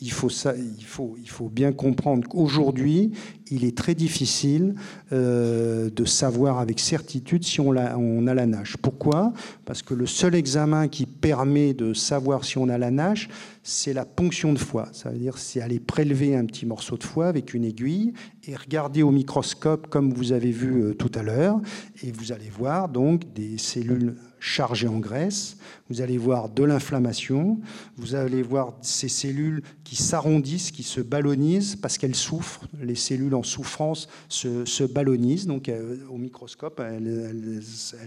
[0.00, 3.12] Il faut, ça, il, faut, il faut bien comprendre qu'aujourd'hui,
[3.50, 4.74] il est très difficile
[5.12, 8.76] euh, de savoir avec certitude si on a, on a la nage.
[8.80, 9.32] Pourquoi?
[9.66, 13.28] Parce que le seul examen qui permet de savoir si on a la nage,
[13.62, 14.88] c'est la ponction de foie.
[14.92, 18.14] Ça veut dire c'est aller prélever un petit morceau de foie avec une aiguille
[18.46, 21.60] et regarder au microscope comme vous avez vu euh, tout à l'heure.
[22.02, 25.56] Et vous allez voir donc des cellules chargées en graisse,
[25.90, 27.60] vous allez voir de l'inflammation,
[27.96, 32.64] vous allez voir ces cellules qui s'arrondissent, qui se ballonisent parce qu'elles souffrent.
[32.80, 37.60] Les cellules en souffrance se, se ballonisent, donc euh, au microscope, elles,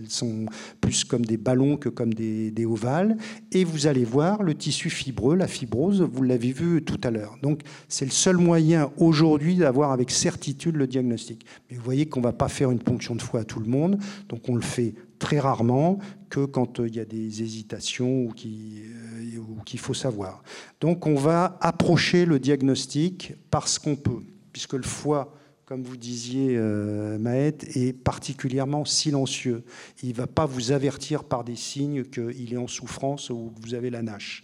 [0.08, 0.46] sont
[0.80, 3.18] plus comme des ballons que comme des, des, ovales.
[3.52, 7.38] Et vous allez voir le tissu fibreux, la fibrose, vous l'avez vu tout à l'heure.
[7.42, 11.46] Donc c'est le seul moyen aujourd'hui d'avoir avec certitude le diagnostic.
[11.70, 13.68] Mais vous voyez qu'on ne va pas faire une ponction de foie à tout le
[13.68, 18.26] monde, donc on le fait très rarement que quand euh, il y a des hésitations
[18.26, 20.44] ou euh, qu'il faut savoir.
[20.82, 25.34] Donc on va approcher le diagnostic parce qu'on peut, puisque le foie,
[25.64, 29.64] comme vous disiez, euh, Maët, est particulièrement silencieux.
[30.04, 33.66] Il ne va pas vous avertir par des signes qu'il est en souffrance ou que
[33.66, 34.44] vous avez la nage.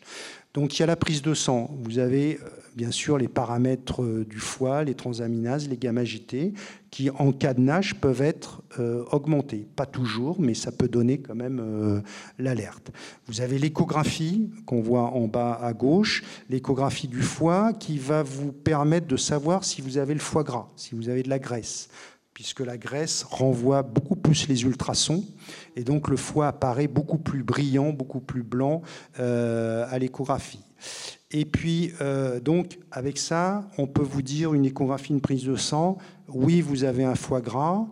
[0.54, 1.70] Donc il y a la prise de sang.
[1.84, 2.40] Vous avez
[2.80, 6.54] bien sûr les paramètres du foie, les transaminases, les gamma-GT,
[6.92, 9.68] qui, en cas de nage, peuvent être euh, augmentés.
[9.76, 12.00] Pas toujours, mais ça peut donner quand même euh,
[12.38, 12.92] l'alerte.
[13.28, 18.54] Vous avez l'échographie qu'on voit en bas à gauche, l'échographie du foie qui va vous
[18.54, 21.90] permettre de savoir si vous avez le foie gras, si vous avez de la graisse
[22.40, 25.26] puisque la graisse renvoie beaucoup plus les ultrasons,
[25.76, 28.82] et donc le foie apparaît beaucoup plus brillant, beaucoup plus blanc
[29.20, 30.64] euh, à l'échographie.
[31.32, 31.92] Et puis,
[32.42, 35.98] donc, avec ça, on peut vous dire une échographie, une prise de sang,
[36.30, 37.86] oui, vous avez un foie gras,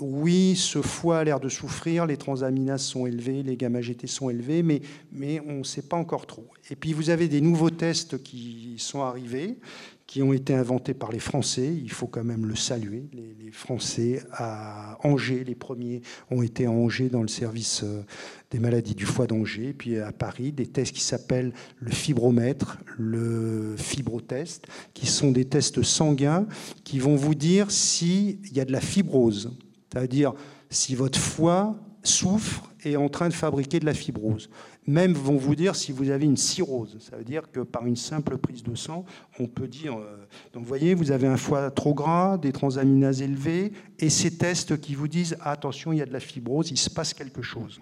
[0.00, 4.62] oui, ce foie a l'air de souffrir, les transaminases sont élevées, les gamma-GT sont élevés,
[4.62, 4.80] mais,
[5.12, 6.46] mais on ne sait pas encore trop.
[6.70, 9.58] Et puis vous avez des nouveaux tests qui sont arrivés,
[10.06, 11.74] qui ont été inventés par les Français.
[11.74, 13.08] Il faut quand même le saluer.
[13.12, 18.02] Les, Français à Angers, les premiers ont été à Angers dans le service euh,
[18.50, 19.72] des maladies du foie d'Angers.
[19.72, 25.82] Puis à Paris, des tests qui s'appellent le fibromètre, le fibrotest, qui sont des tests
[25.82, 26.46] sanguins
[26.84, 29.56] qui vont vous dire s'il y a de la fibrose.
[29.90, 30.34] C'est-à-dire
[30.68, 34.50] si votre foie souffre et est en train de fabriquer de la fibrose
[34.86, 36.96] même vont vous dire si vous avez une cirrhose.
[37.00, 39.04] Ça veut dire que par une simple prise de sang,
[39.38, 39.96] on peut dire.
[39.96, 44.36] Euh, donc vous voyez, vous avez un foie trop gras, des transaminases élevées, et ces
[44.36, 47.42] tests qui vous disent attention, il y a de la fibrose, il se passe quelque
[47.42, 47.80] chose.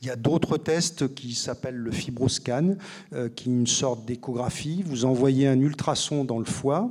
[0.00, 2.76] Il y a d'autres tests qui s'appellent le fibroscan,
[3.12, 4.82] euh, qui est une sorte d'échographie.
[4.84, 6.90] Vous envoyez un ultrason dans le foie,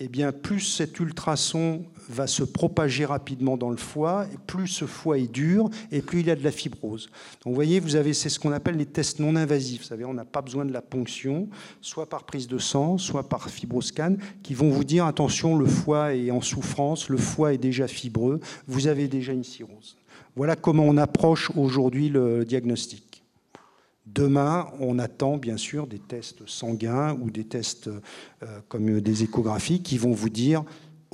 [0.00, 4.84] et bien plus cet ultrason va se propager rapidement dans le foie, et plus ce
[4.86, 7.06] foie est dur, et plus il a de la fibrose.
[7.44, 9.82] Donc vous voyez, vous avez, c'est ce qu'on appelle les tests non invasifs.
[9.82, 11.48] Vous savez, on n'a pas besoin de la ponction,
[11.80, 16.14] soit par prise de sang, soit par fibroscan, qui vont vous dire attention, le foie
[16.14, 19.96] est en souffrance, le foie est déjà fibreux, vous avez déjà une cirrhose.
[20.34, 23.11] Voilà comment on approche aujourd'hui le diagnostic.
[24.06, 27.88] Demain, on attend bien sûr des tests sanguins ou des tests
[28.42, 30.64] euh, comme des échographies qui vont vous dire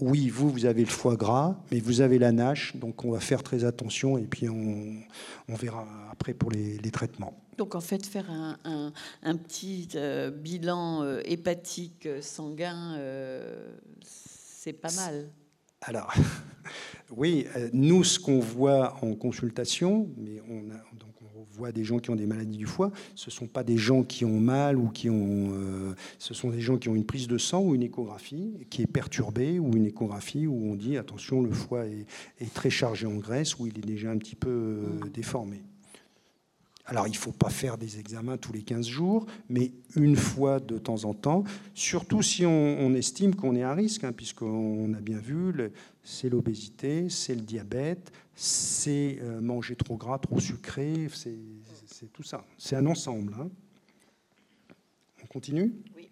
[0.00, 3.18] oui, vous, vous avez le foie gras, mais vous avez la NASH, donc on va
[3.18, 5.02] faire très attention et puis on,
[5.48, 7.36] verra après pour les, traitements.
[7.58, 8.92] Donc en fait, faire un,
[9.36, 12.96] petit euh, bilan euh, hépatique sanguin,
[14.02, 15.28] c'est pas mal.
[15.80, 16.14] Alors,
[17.10, 21.07] oui, nous, ce qu'on voit en consultation, mais on a,
[21.58, 24.02] voit des gens qui ont des maladies du foie, ce ne sont pas des gens
[24.02, 25.50] qui ont mal ou qui ont.
[25.52, 28.82] Euh, ce sont des gens qui ont une prise de sang ou une échographie qui
[28.82, 32.06] est perturbée ou une échographie où on dit attention, le foie est,
[32.54, 35.62] très chargé en graisse ou il est déjà un petit peu euh, déformé.
[36.88, 40.58] Alors, il ne faut pas faire des examens tous les 15 jours, mais une fois
[40.58, 45.00] de temps en temps, surtout si on, estime qu'on est à risque, hein, puisqu'on a
[45.00, 45.52] bien vu,
[46.02, 52.42] c'est l'obésité, c'est le diabète, c'est euh, manger trop gras, trop sucré, c'est tout ça.
[52.56, 53.34] C'est un ensemble.
[53.38, 53.50] Hein.
[55.22, 55.74] On continue?
[55.94, 56.07] Oui.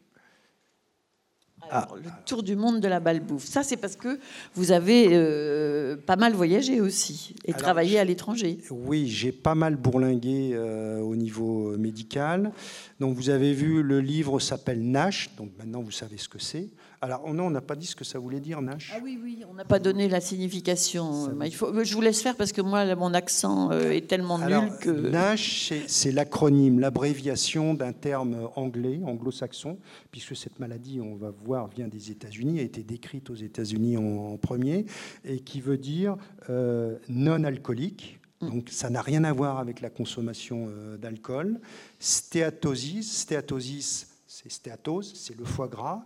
[1.71, 1.89] Ah.
[1.97, 3.45] le tour du monde de la balbouffe.
[3.45, 4.19] Ça, c'est parce que
[4.55, 8.59] vous avez euh, pas mal voyagé aussi et travaillé à l'étranger.
[8.71, 12.53] Oui, j'ai pas mal bourlingué euh, au niveau médical.
[13.01, 15.31] Donc, vous avez vu, le livre s'appelle Nash.
[15.37, 16.69] Donc, maintenant, vous savez ce que c'est.
[17.03, 18.93] Alors, non, on n'a pas dit ce que ça voulait dire, Nash.
[18.95, 21.29] Ah oui, oui, on n'a pas donné la signification.
[21.45, 24.71] Il faut, je vous laisse faire parce que moi, mon accent euh, est tellement nul
[24.81, 24.91] que.
[24.91, 29.79] Nash, c'est l'acronyme, l'abréviation d'un terme anglais, anglo-saxon,
[30.11, 34.37] puisque cette maladie, on va voir, vient des États-Unis, a été décrite aux États-Unis en,
[34.39, 34.87] premier,
[35.25, 36.17] et qui veut dire
[36.51, 38.19] euh, non alcoolique.
[38.41, 38.51] Mm.
[38.51, 41.61] Donc ça n'a rien à voir avec la consommation euh, d'alcool.
[41.99, 46.05] Stéatosis, stéatosis, c'est stéatose, c'est le foie gras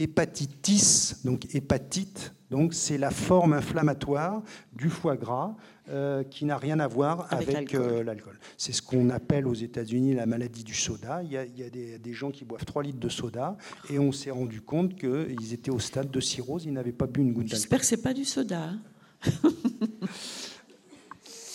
[0.00, 4.42] hépatitis, donc hépatite, donc c'est la forme inflammatoire
[4.72, 5.54] du foie gras
[5.88, 8.34] euh, qui n'a rien à voir avec, l'alcool.
[8.34, 11.22] Euh, c'est ce qu'on appelle aux États-Unis la maladie du soda.
[11.22, 13.56] Il y a, des, gens qui boivent 3 litres de soda
[13.88, 17.20] et on s'est rendu compte qu'ils étaient au stade de cirrhose, ils n'avaient pas bu
[17.20, 17.58] une goutte d'alcool.
[17.58, 18.72] J'espère que c'est pas du soda.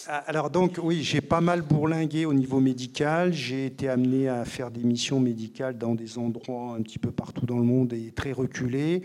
[0.08, 3.34] Ah, alors donc oui, j'ai pas mal bourlingué au niveau médical.
[3.34, 7.47] J'ai été amené à faire des missions médicales dans des endroits un petit peu partout
[7.47, 9.01] dans le monde et très reculés.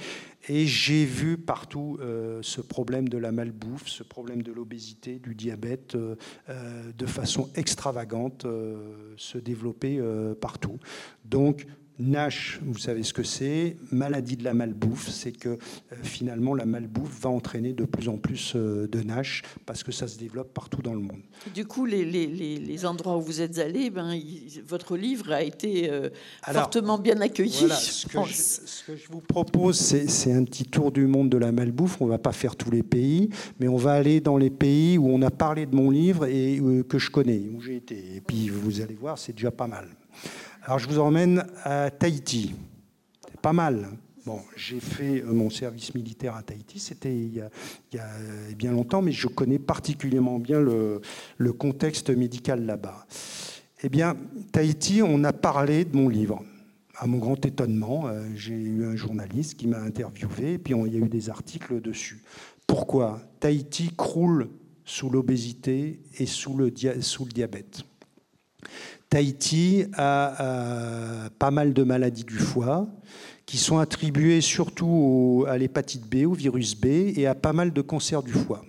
[0.48, 5.34] Et j'ai vu partout euh, ce problème de la malbouffe, ce problème de l'obésité, du
[5.34, 6.16] diabète, euh,
[6.50, 8.46] euh, de façon extravagante
[9.16, 10.00] se développer
[10.40, 10.78] partout.
[11.24, 11.66] Donc
[12.00, 13.76] NASH, vous savez ce que c'est.
[13.92, 15.56] Maladie de la malbouffe, c'est que euh,
[16.02, 20.08] finalement la malbouffe va entraîner de plus en plus euh, de NASH parce que ça
[20.08, 21.20] se développe partout dans le monde.
[21.54, 24.18] Du coup, les, les, les endroits où vous êtes allés, ben,
[24.66, 26.08] votre livre a été euh,
[26.50, 27.58] fortement bien accueilli.
[27.60, 31.28] Voilà, ce, que je, ce, que je, vous propose, c'est un petit tour du monde
[31.28, 32.00] de la malbouffe.
[32.00, 33.28] On ne va pas faire tous les pays,
[33.58, 36.60] mais on va aller dans les pays où on a parlé de mon livre et
[36.88, 38.16] que je connais, où j'ai été.
[38.16, 39.88] Et puis vous allez voir, c'est déjà pas mal.
[40.62, 42.54] Alors je vous emmène à Tahiti.
[43.30, 43.88] C'est pas mal.
[44.26, 47.32] Bon, j'ai fait euh, mon service militaire à Tahiti, c'était il,
[47.92, 48.08] y a
[48.54, 51.00] bien longtemps, mais je connais particulièrement bien le,
[51.38, 53.06] le contexte médical là-bas.
[53.82, 54.14] Eh bien,
[54.52, 56.44] Tahiti, on a parlé de mon livre.
[56.98, 60.92] À mon grand étonnement, euh, j'ai eu un journaliste qui m'a interviewé, et puis il
[60.92, 62.22] y a eu des articles dessus.
[62.66, 64.50] Pourquoi Tahiti croule
[64.84, 67.84] sous l'obésité et sous le, sous le diabète?
[69.08, 72.86] Tahiti a, pas mal de maladies du foie
[73.46, 77.82] qui sont attribuées surtout à l'hépatite B, au virus B, et à pas mal de
[77.82, 78.62] cancers du foie.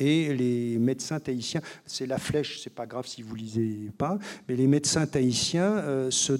[0.00, 4.54] Et les médecins tahitiens, c'est la flèche, c'est pas grave si vous lisez pas, mais
[4.54, 6.36] les médecins tahitiens euh, se,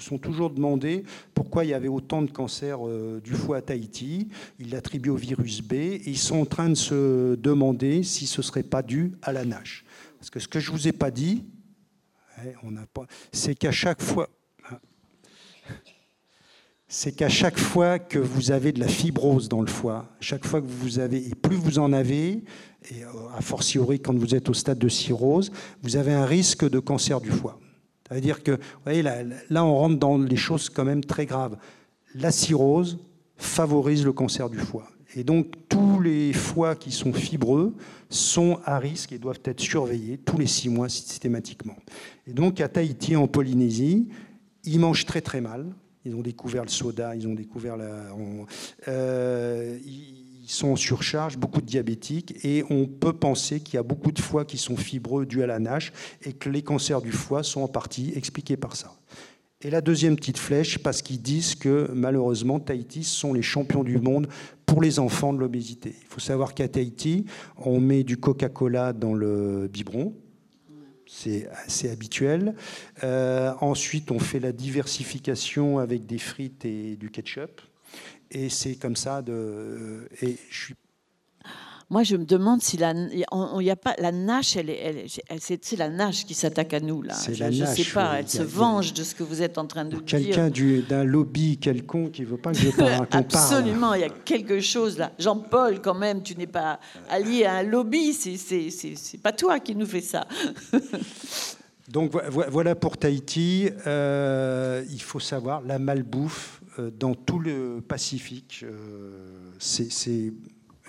[0.00, 4.28] sont toujours demandé pourquoi il y avait autant de cancers euh, du foie à Tahiti.
[4.58, 8.40] Ils l'attribuent au virus B et ils sont en train de se demander si ce
[8.40, 9.84] serait pas dû à la nage.
[10.18, 11.44] Parce que ce que je vous ai pas dit,
[13.32, 14.28] c'est qu'à chaque fois,
[16.88, 20.62] c'est qu'à chaque fois que vous avez de la fibrose dans le foie, chaque fois
[20.62, 22.42] que vous avez, et plus vous en avez,
[22.90, 26.68] et euh, a fortiori quand vous êtes au stade de cirrhose, vous avez un risque
[26.68, 27.60] de cancer du foie.
[28.08, 31.58] Ça veut dire que, là, on rentre dans les choses quand même très graves.
[32.14, 32.98] La cirrhose
[33.36, 34.88] favorise le cancer du foie.
[35.16, 37.74] Et donc, tous les foies qui sont fibreux
[38.10, 41.76] sont à risque et doivent être surveillés tous les six mois systématiquement.
[42.26, 44.08] Et donc, à Tahiti, en Polynésie,
[44.64, 45.66] ils mangent très très mal.
[46.04, 48.14] Ils ont découvert le soda, ils ont découvert la.
[48.86, 53.82] Euh, ils sont en surcharge, beaucoup de diabétiques, et on peut penser qu'il y a
[53.82, 55.92] beaucoup de foies qui sont fibreux dus à la nage,
[56.22, 58.97] et que les cancers du foie sont en partie expliqués par ça.
[59.60, 63.98] Et la deuxième petite flèche, parce qu'ils disent que malheureusement, Tahiti sont les champions du
[63.98, 64.28] monde
[64.66, 65.96] pour les enfants de l'obésité.
[66.00, 67.24] Il faut savoir qu'à Tahiti,
[67.56, 70.14] on met du Coca-Cola dans le biberon,
[71.08, 72.54] c'est assez habituel.
[73.02, 77.60] Euh, ensuite, on fait la diversification avec des frites et du ketchup.
[78.30, 79.24] Et c'est comme ça.
[80.22, 80.74] Et je suis
[81.90, 83.24] moi, je me demande si la, il
[83.62, 85.06] y a pas la nage, elle, elle,
[85.40, 87.14] c'est la nage qui s'attaque à nous là?
[87.32, 89.96] Je ne sais pas, elle se venge de ce que vous êtes en train de
[89.96, 90.04] dire.
[90.04, 90.50] Quelqu'un
[90.86, 93.06] d'un lobby quelconque qui veut pas que je parle.
[93.10, 95.12] Absolument, il y a quelque chose là.
[95.18, 96.78] Jean-Paul, quand même, tu n'es pas
[97.08, 98.12] allié à un lobby.
[98.12, 100.26] C'est pas toi qui nous fais ça.
[101.88, 103.70] Donc voilà pour Tahiti.
[103.86, 108.62] Euh, il faut savoir la malbouffe euh, dans tout le Pacifique.
[108.64, 110.32] Euh, c'est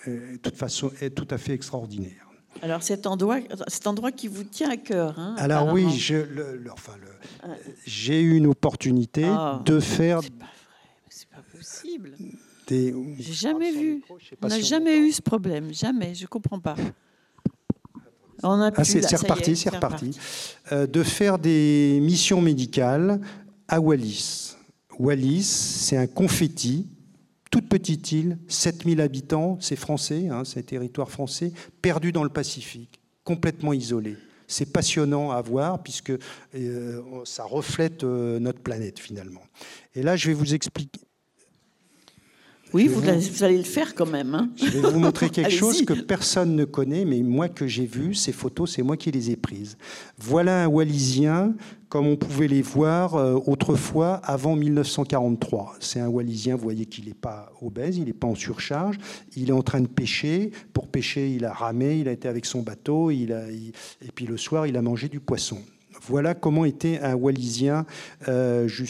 [0.07, 2.29] de toute façon, est tout à fait extraordinaire.
[2.61, 5.17] Alors cet endroit, cet endroit qui vous tient à cœur.
[5.17, 5.87] Hein, Alors oui,
[7.85, 9.61] j'ai eu une opportunité ah.
[9.63, 10.21] de faire.
[10.21, 10.53] C'est pas vrai,
[11.09, 12.15] c'est pas possible.
[12.67, 12.93] Des...
[13.17, 14.03] J'ai jamais vu.
[14.41, 16.13] on n'a jamais eu ce problème, jamais.
[16.15, 16.75] Je comprends pas.
[18.43, 20.17] On a ah, c'est reparti, c'est reparti.
[20.71, 23.19] Euh, de faire des missions médicales
[23.67, 24.55] à Wallis.
[24.97, 26.87] Wallis, c'est un confetti
[27.49, 32.29] toute petite île, 7000 habitants, c'est français, hein, c'est un territoire français, perdu dans le
[32.29, 34.17] Pacifique, complètement isolé.
[34.47, 36.11] C'est passionnant à voir puisque
[36.55, 39.43] euh, ça reflète euh, notre planète finalement.
[39.93, 40.99] Et là, je vais vous expliquer.
[42.73, 43.01] Oui, vous,
[43.43, 44.35] allez le faire quand même.
[44.35, 44.49] Hein.
[44.55, 48.13] je vais vous montrer quelque chose que personne ne connaît, mais moi que j'ai vu,
[48.13, 49.77] ces photos, c'est moi qui les ai prises.
[50.19, 51.55] Voilà un Wallisien
[51.89, 55.77] comme on pouvait les voir euh, autrefois avant 1943.
[55.79, 58.97] C'est un Wallisien, vous voyez qu'il n'est pas obèse, il n'est pas en surcharge,
[59.35, 60.51] il est en train de pêcher.
[60.71, 64.27] Pour pêcher, il a ramé, il a été avec son bateau, il a, et puis
[64.27, 65.57] le soir, il a mangé du poisson.
[66.03, 67.85] Voilà comment était un Wallisien
[68.27, 68.89] euh, euh,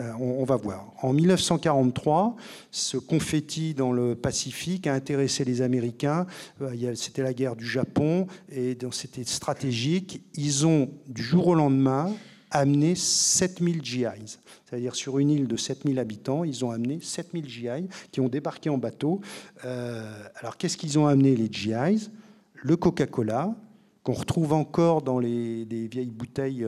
[0.00, 0.92] on, va voir.
[1.02, 2.36] En 1943,
[2.70, 6.26] ce confetti dans le Pacifique a intéressé les Américains.
[6.62, 10.22] Euh, c'était la guerre du Japon et c'était stratégique.
[10.34, 12.12] Ils ont, du jour au lendemain,
[12.50, 14.38] amené 7000 GIs.
[14.64, 18.70] C'est-à-dire sur une île de 7000 habitants, ils ont amené 7000 GI qui ont débarqué
[18.70, 19.20] en bateau.
[19.64, 20.02] Euh,
[20.36, 22.10] alors qu'est-ce qu'ils ont amené les GIs
[22.54, 23.54] Le Coca-Cola,
[24.02, 26.66] qu'on retrouve encore dans les, vieilles bouteilles,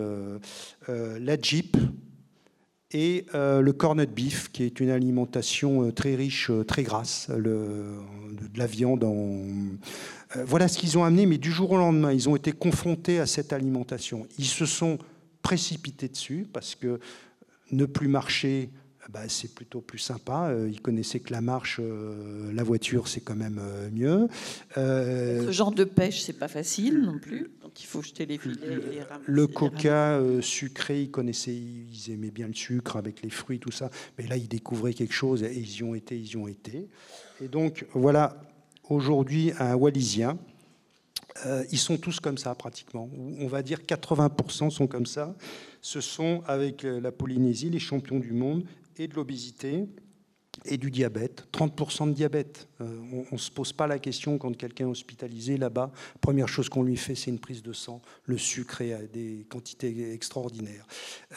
[0.89, 1.77] la Jeep,
[2.97, 7.29] et euh, le cornet beef, qui est une alimentation euh, très riche, euh, très grasse,
[7.29, 7.99] de
[8.57, 9.05] la viande.
[9.05, 9.43] En...
[10.47, 13.27] voilà ce qu'ils ont amené, mais du jour au lendemain, ils ont été confrontés à
[13.27, 14.27] cette alimentation.
[14.39, 14.97] Ils se sont
[15.43, 16.99] précipités dessus parce que
[17.71, 18.71] ne plus marcher
[19.13, 20.49] bah, c'est plutôt plus sympa.
[20.49, 24.29] Euh, ils connaissaient que la marche, euh, la voiture, c'est quand même euh, mieux.
[24.75, 27.51] Ce genre de pêche, c'est pas facile non plus.
[27.77, 28.57] Donc il faut jeter les filets.
[28.67, 33.59] Le, les le coca sucré, ils connaissaient, ils aimaient bien le sucre avec les fruits,
[33.59, 33.91] tout ça.
[34.17, 36.89] Mais là, ils découvraient quelque chose et ils y ont été, ils y ont été.
[37.43, 38.41] Et donc voilà,
[38.89, 40.39] aujourd'hui, un Wallisien.
[41.71, 43.11] ils sont tous comme ça pratiquement.
[43.41, 45.37] On va dire 80% sont comme ça.
[45.83, 48.65] Ce sont avec la Polynésie les champions du monde
[48.97, 49.87] et de l'obésité
[50.65, 52.69] et du diabète, 30% de diabète.
[52.81, 52.87] Euh,
[53.31, 55.93] on ne se pose pas la question quand quelqu'un est hospitalisé là-bas.
[56.21, 58.01] Première chose qu'on lui fait, c'est une prise de sang.
[58.25, 60.87] Le sucre est à des quantités extraordinaires.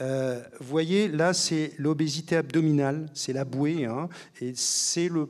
[0.02, 4.10] Euh, voyez, là, c'est l'obésité abdominale, c'est la bouée, hein,
[4.42, 5.28] et c'est le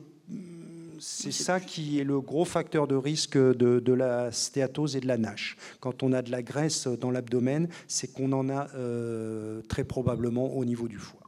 [1.00, 5.16] c'est ça qui est le gros facteur de risque de, la stéatose et de la
[5.16, 5.56] NASH.
[5.80, 10.54] Quand on a de la graisse dans l'abdomen, c'est qu'on en a euh, très probablement
[10.54, 11.19] au niveau du foie.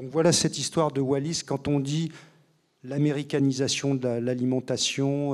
[0.00, 1.42] Donc voilà cette histoire de Wallis.
[1.44, 2.12] Quand on dit
[2.84, 5.32] l'américanisation de l'alimentation,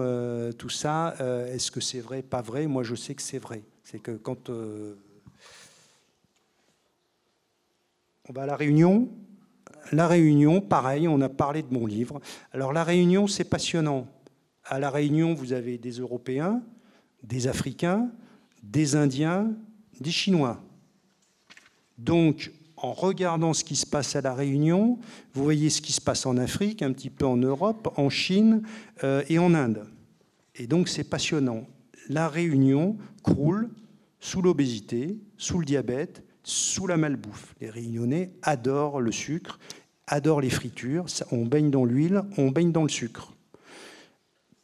[0.56, 1.14] tout ça,
[1.52, 2.66] est-ce que c'est vrai, pas vrai?
[2.66, 3.62] Moi, je sais que c'est vrai.
[3.82, 4.94] C'est que quand on
[8.32, 9.10] va à la Réunion,
[9.92, 12.22] la Réunion, pareil, on a parlé de mon livre.
[12.50, 14.08] Alors la Réunion, c'est passionnant.
[14.64, 16.62] À la Réunion, vous avez des Européens,
[17.22, 18.10] des Africains,
[18.62, 19.50] des Indiens,
[20.00, 20.58] des Chinois.
[21.98, 22.50] Donc,
[22.84, 24.98] en regardant ce qui se passe à la Réunion,
[25.32, 28.62] vous voyez ce qui se passe en Afrique, un petit peu en Europe, en Chine
[29.04, 29.86] euh, et en Inde.
[30.54, 31.66] Et donc, c'est passionnant.
[32.10, 33.70] La Réunion croule
[34.20, 37.54] sous l'obésité, sous le diabète, sous la malbouffe.
[37.62, 39.58] Les Réunionnais adorent le sucre,
[40.06, 41.06] adorent les fritures.
[41.32, 43.33] On baigne dans l'huile, on baigne dans le sucre.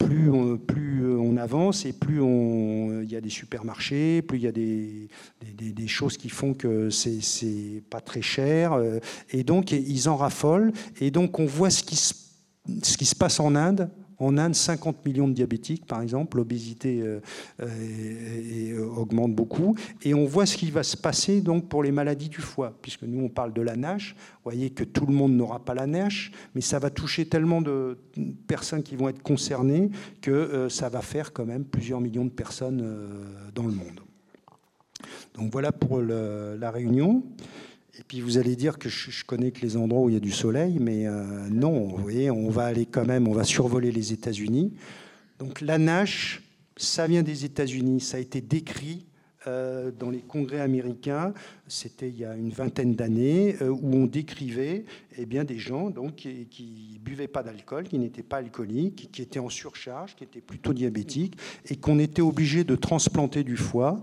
[0.01, 4.49] Plus on, plus on avance et plus il y a des supermarchés, plus il y
[4.49, 8.73] a des, choses qui font que c'est pas très cher.
[8.73, 8.99] Euh,
[9.31, 10.73] et donc, ils en raffolent.
[11.01, 13.91] Et donc, on voit ce qui se passe en Inde
[14.21, 16.37] en Inde, 50 millions de diabétiques, par exemple.
[16.37, 17.21] L'obésité euh,
[17.61, 19.75] euh, euh, augmente beaucoup.
[20.03, 23.03] Et on voit ce qui va se passer donc pour les maladies du foie, puisque
[23.03, 24.15] nous, on parle de la NASH.
[24.15, 27.63] Vous voyez que tout le monde n'aura pas la NASH, mais ça va toucher tellement
[27.63, 27.99] de
[28.47, 29.91] personnes qui vont être concernées
[30.21, 32.85] que ça va faire quand même plusieurs millions de personnes
[33.55, 34.01] dans le monde.
[35.35, 37.23] Donc voilà pour la Réunion.
[38.01, 40.21] Et puis vous allez dire que je, connais que les endroits où il y a
[40.21, 43.93] du soleil, mais euh, non, vous voyez, on va aller quand même, on va survoler
[43.93, 44.73] les États-Unis.
[45.39, 46.43] Donc la NASH,
[46.79, 49.05] ça vient des États-Unis, ça a été décrit
[49.47, 51.35] euh, dans les congrès américains,
[51.69, 54.87] c'était il y a une vingtaine d'années, euh, où on décrivait
[55.19, 59.41] eh bien, des gens qui ne buvaient pas d'alcool, qui n'étaient pas alcooliques, qui étaient
[59.41, 61.37] en surcharge, qui étaient plutôt diabétiques,
[61.69, 64.01] et qu'on était obligé de transplanter du foie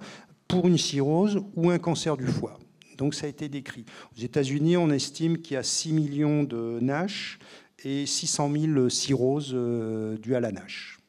[0.48, 2.60] pour une cirrhose ou un cancer du foie.
[2.98, 3.86] Donc ça a été décrit.
[4.16, 7.40] Aux États-Unis, on estime qu'il y a 6 millions de NASH
[7.84, 11.00] et 600 000 cirrhoses euh, dues à la NASH.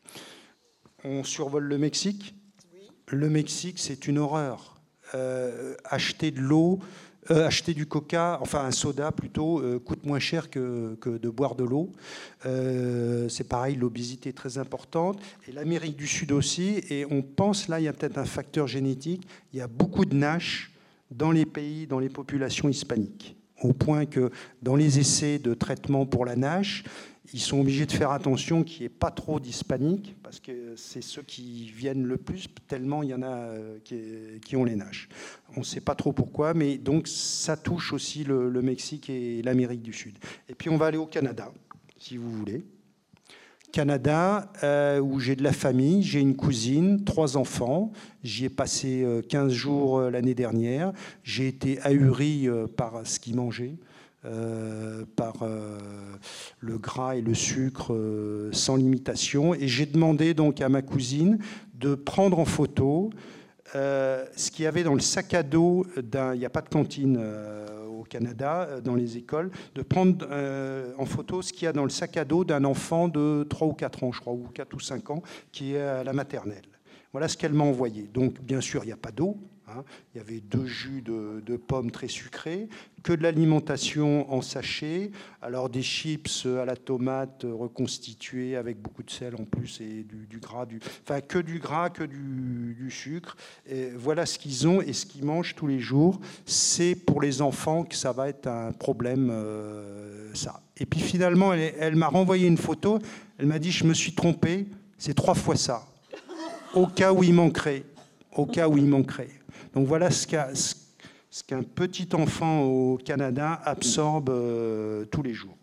[1.05, 2.35] On survole le Mexique?
[3.09, 4.81] Le Mexique, c'est une horreur.
[5.15, 6.81] Euh, acheter de l'eau,
[7.31, 11.55] euh, acheter du coca, enfin un soda plutôt, coûte moins cher que, que de boire
[11.55, 11.91] de l'eau.
[13.31, 15.19] c'est pareil, l'obésité est très importante.
[15.49, 16.83] Et l'Amérique du Sud aussi.
[16.91, 19.27] Et on pense, là, il y a peut-être un facteur génétique.
[19.55, 20.71] Il y a beaucoup de NASH
[21.11, 24.31] dans les pays, dans les populations hispaniques, au point que
[24.63, 26.85] dans les essais de traitement pour la NASH,
[27.35, 31.03] ils sont obligés de faire attention qu'il n'y ait pas trop d'hispaniques, parce que c'est
[31.03, 35.09] ceux qui viennent le plus, tellement il y en a euh, qui, ont les NASH.
[35.57, 39.83] On ne sait pas trop pourquoi, mais donc ça touche aussi le Mexique et l'Amérique
[39.83, 40.17] du Sud.
[40.49, 41.53] Et puis on va aller au Canada,
[41.99, 42.65] si vous voulez.
[43.73, 47.93] Canada, euh, où j'ai de la famille, j'ai une cousine, trois enfants.
[48.25, 50.93] J'y ai passé 15 euh, jours euh, l'année dernière.
[51.23, 53.77] J'ai été ahuri par ce qu'ils mangeaient.
[55.17, 55.47] par
[56.61, 57.95] le gras et le sucre
[58.53, 59.55] sans limitation.
[59.55, 61.39] Et j'ai demandé donc à ma cousine
[61.75, 63.11] de prendre en photo
[63.75, 66.35] ce qu'il y avait dans le sac à dos d'un.
[66.35, 67.19] Il n'y a pas de cantine
[68.09, 71.85] Canada, euh, dans les écoles, de prendre euh, en photo ce qu'il y a dans
[71.85, 74.75] le sac à dos d'un enfant de 3 ou 4 ans, je crois, ou 4
[74.75, 76.67] ou 5 ans, qui est à la maternelle.
[77.13, 78.03] Voilà ce qu'elle m'a envoyé.
[78.13, 79.39] Donc, bien sûr, il n'y a pas d'eau,
[79.71, 79.85] Hein.
[80.15, 82.69] Il y avait deux jus de, pommes très sucrés,
[83.03, 85.11] que de l'alimentation en sachet,
[85.43, 90.39] alors des chips à la tomate reconstitués avec beaucoup de sel en plus et du,
[90.39, 90.67] gras,
[91.03, 93.37] enfin que du gras, que du, sucre.
[93.97, 96.21] Voilà ce qu'ils ont et ce qu'ils mangent tous les jours.
[96.47, 100.63] C'est pour les enfants que ça va être un problème, euh, ça.
[100.77, 102.99] Et puis finalement, elle, elle m'a renvoyé une photo.
[103.39, 104.67] Elle m'a dit, je me suis trompé,
[104.97, 105.87] c'est trois fois ça.
[106.75, 107.85] Au cas où il manquerait.
[108.37, 109.38] Au cas où il manquerait.
[109.75, 115.57] Donc voilà ce qu'un petit enfant au Canada absorbe euh, tous les jours.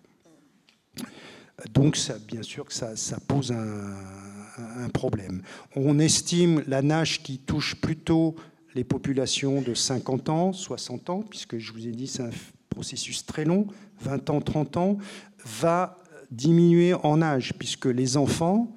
[1.73, 1.97] Donc
[2.27, 2.95] bien sûr que ça,
[3.27, 5.41] pose un, problème.
[5.75, 8.35] On estime la nage qui touche plutôt
[8.73, 12.29] les populations de 50 ans, 60 ans, puisque je vous ai dit c'est un
[12.69, 13.67] processus très long,
[14.01, 14.97] 20 ans, 30 ans,
[15.45, 15.97] va
[16.29, 18.71] diminuer en âge, puisque les enfants,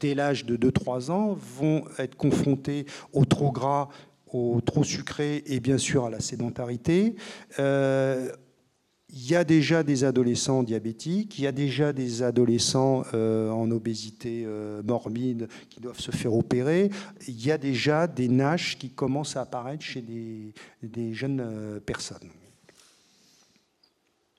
[0.00, 3.88] dès l'âge de 2-3 ans, vont être confrontés au trop gras
[4.32, 7.14] au trop sucré et bien sûr à la sédentarité.
[7.58, 8.30] Euh,
[9.10, 13.70] il y a déjà des adolescents diabétiques, il y a déjà des adolescents euh, en
[13.70, 16.90] obésité euh, morbide qui doivent se faire opérer,
[17.26, 20.52] il y a déjà des NASH qui commencent à apparaître chez des,
[20.82, 22.28] des jeunes personnes.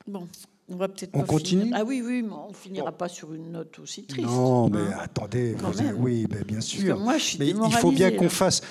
[0.06, 0.28] Bon,
[0.70, 1.10] on va peut-être.
[1.14, 1.72] On continue?
[1.74, 4.28] Ah oui, oui, mais on finira pas sur une note aussi triste.
[4.28, 5.56] Non, mais attendez,
[5.98, 6.98] oui, bien sûr.
[6.98, 8.62] moi, je suis mais il faut bien qu'on fasse.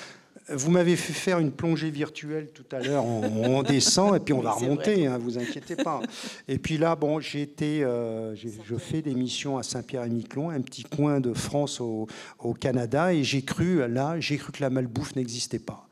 [0.52, 3.04] Vous m'avez fait faire une plongée virtuelle tout à l'heure.
[3.04, 6.00] On, descend et puis on va remonter, hein, vous inquiétez pas.
[6.48, 10.82] Et puis là, bon, j'ai été, euh, je fais des missions à Saint-Pierre-et-Miquelon, un petit
[10.82, 12.06] coin de France au,
[12.38, 15.88] au Canada, et j'ai cru là, j'ai cru que la malbouffe n'existait pas.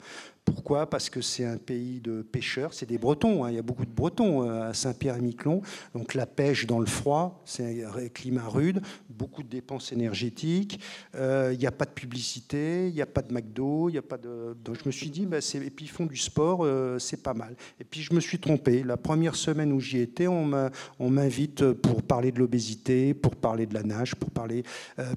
[0.55, 0.89] Pourquoi?
[0.89, 3.51] Parce que c'est un pays de pêcheurs, c'est des Bretons, hein.
[3.51, 5.61] il y a beaucoup de Bretons euh, à Saint-Pierre-et-Miquelon.
[5.95, 8.81] Donc la pêche dans le froid, c'est un climat rude,
[9.11, 10.81] beaucoup de dépenses énergétiques,
[11.15, 13.99] euh, il n'y a pas de publicité, il n'y a pas de McDo, il n'y
[13.99, 14.57] a pas de...
[14.73, 17.55] Je me suis dit, bah, et puis ils font du sport, euh, c'est pas mal.
[17.79, 18.83] Et puis je me suis trompé.
[18.83, 20.47] La première semaine où j'y étais, on
[20.99, 24.63] m'invite pour parler de l'obésité, pour parler de la nage, pour parler...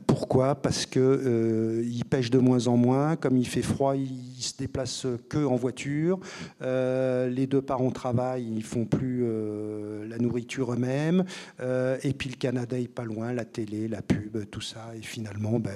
[0.07, 0.55] pourquoi?
[0.55, 5.43] Parce qu'ils pêchent de moins en moins, comme il fait froid, ils se déplacent que
[5.43, 6.19] en voiture.
[6.61, 11.25] Euh, les deux parents travaillent, ils font plus euh, la nourriture eux-mêmes.
[11.59, 14.91] Euh, et puis le Canada est pas loin, la télé, la pub, tout ça.
[14.95, 15.71] Et finalement, ben,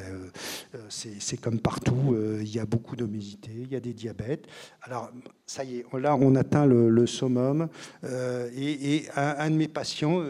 [0.90, 2.16] c'est comme partout.
[2.42, 4.48] Il y a beaucoup d'obésité, il y a des diabètes.
[4.82, 5.12] Alors
[5.46, 7.68] ça y est, là on atteint le, summum.
[8.04, 10.24] et, un, de mes patients,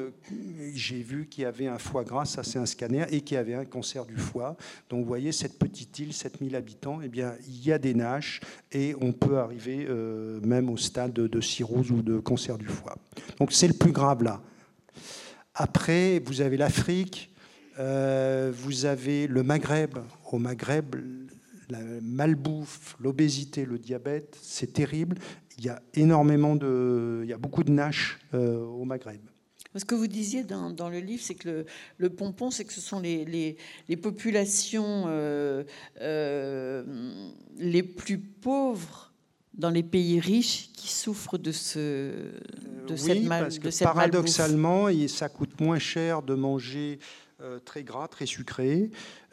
[0.73, 3.65] j'ai vu qu'il avait un foie gras, ça c'est un scanner, et qu'il avait un
[3.65, 4.57] cancer du foie.
[4.89, 8.41] Donc vous voyez, cette petite île, 7000 habitants, eh bien, il y a des naches
[8.71, 12.95] et on peut arriver euh, même au stade de cirrhose ou de cancer du foie.
[13.39, 14.41] Donc c'est le plus grave là.
[15.53, 17.31] Après, vous avez l'Afrique,
[17.79, 19.97] euh, vous avez le Maghreb.
[20.31, 20.95] Au Maghreb,
[21.69, 25.17] la malbouffe, l'obésité, le diabète, c'est terrible.
[25.57, 29.21] Il y a énormément de, il y a beaucoup de naches euh, au Maghreb.
[29.75, 31.65] Ce que vous disiez dans, le livre, c'est que
[31.97, 33.57] le, pompon, c'est que ce sont les,
[34.01, 35.07] populations
[37.57, 39.11] les plus pauvres
[39.57, 41.79] dans les pays riches qui souffrent de, ce,
[42.87, 47.24] de euh, cette, mal, parce que paradoxalement, ça coûte moins cher de manger euh,
[47.65, 48.89] très gras, très sucré,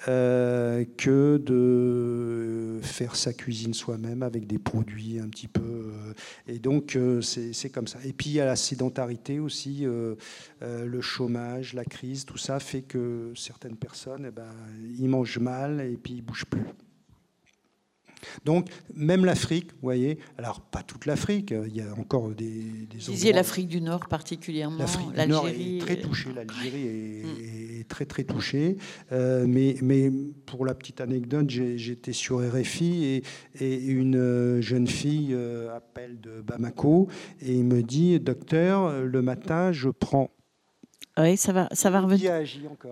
[0.09, 5.93] euh, que de faire sa cuisine soi-même avec des produits un petit peu.
[6.47, 7.99] et donc, c'est comme ça.
[8.05, 9.87] Et puis, il y a la sédentarité aussi,
[10.61, 15.97] le chômage, la crise, tout ça fait que certaines personnes, eh ben, mangent mal et
[15.97, 16.65] puis ils bougent plus.
[18.45, 22.99] Donc, même l'Afrique, vous voyez, alors pas toute l'Afrique, il y a encore des, des
[22.99, 27.85] Vous disiez l'Afrique du Nord particulièrement, l'Afrique du Nord est très touchée, l'Algérie est, mm.
[27.89, 28.77] très très touchée.
[29.12, 30.11] Euh, mais, mais
[30.47, 33.23] pour la petite anecdote, j'étais sur RFI et,
[33.61, 37.09] et, une euh, jeune fille euh, appelle de Bamako
[37.41, 40.31] et me dit, docteur, le matin, je prends
[41.19, 42.33] oui, ça va, ça va revenir.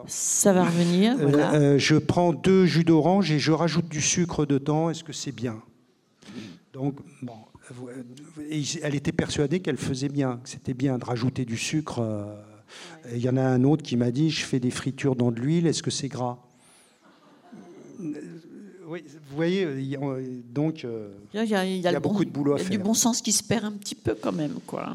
[0.07, 1.17] Ça va revenir.
[1.17, 1.55] Voilà.
[1.55, 4.91] Euh, je prends deux jus d'orange et je rajoute du sucre dedans.
[4.91, 5.63] Est-ce que c'est bien?
[6.75, 7.39] Donc, bon,
[8.83, 12.01] elle était persuadée qu'elle faisait bien, que c'était bien de rajouter du sucre.
[12.01, 12.37] Euh,
[13.13, 15.41] il y en a un autre qui m'a dit je fais des fritures dans de
[15.41, 15.67] l'huile.
[15.67, 16.39] Est-ce que c'est gras?
[18.87, 19.67] Oui, vous voyez,
[20.53, 20.85] donc
[21.33, 22.67] il y a, beaucoup de boulot à faire.
[22.67, 24.95] Il y a du bon sens qui se perd un petit peu quand même, quoi.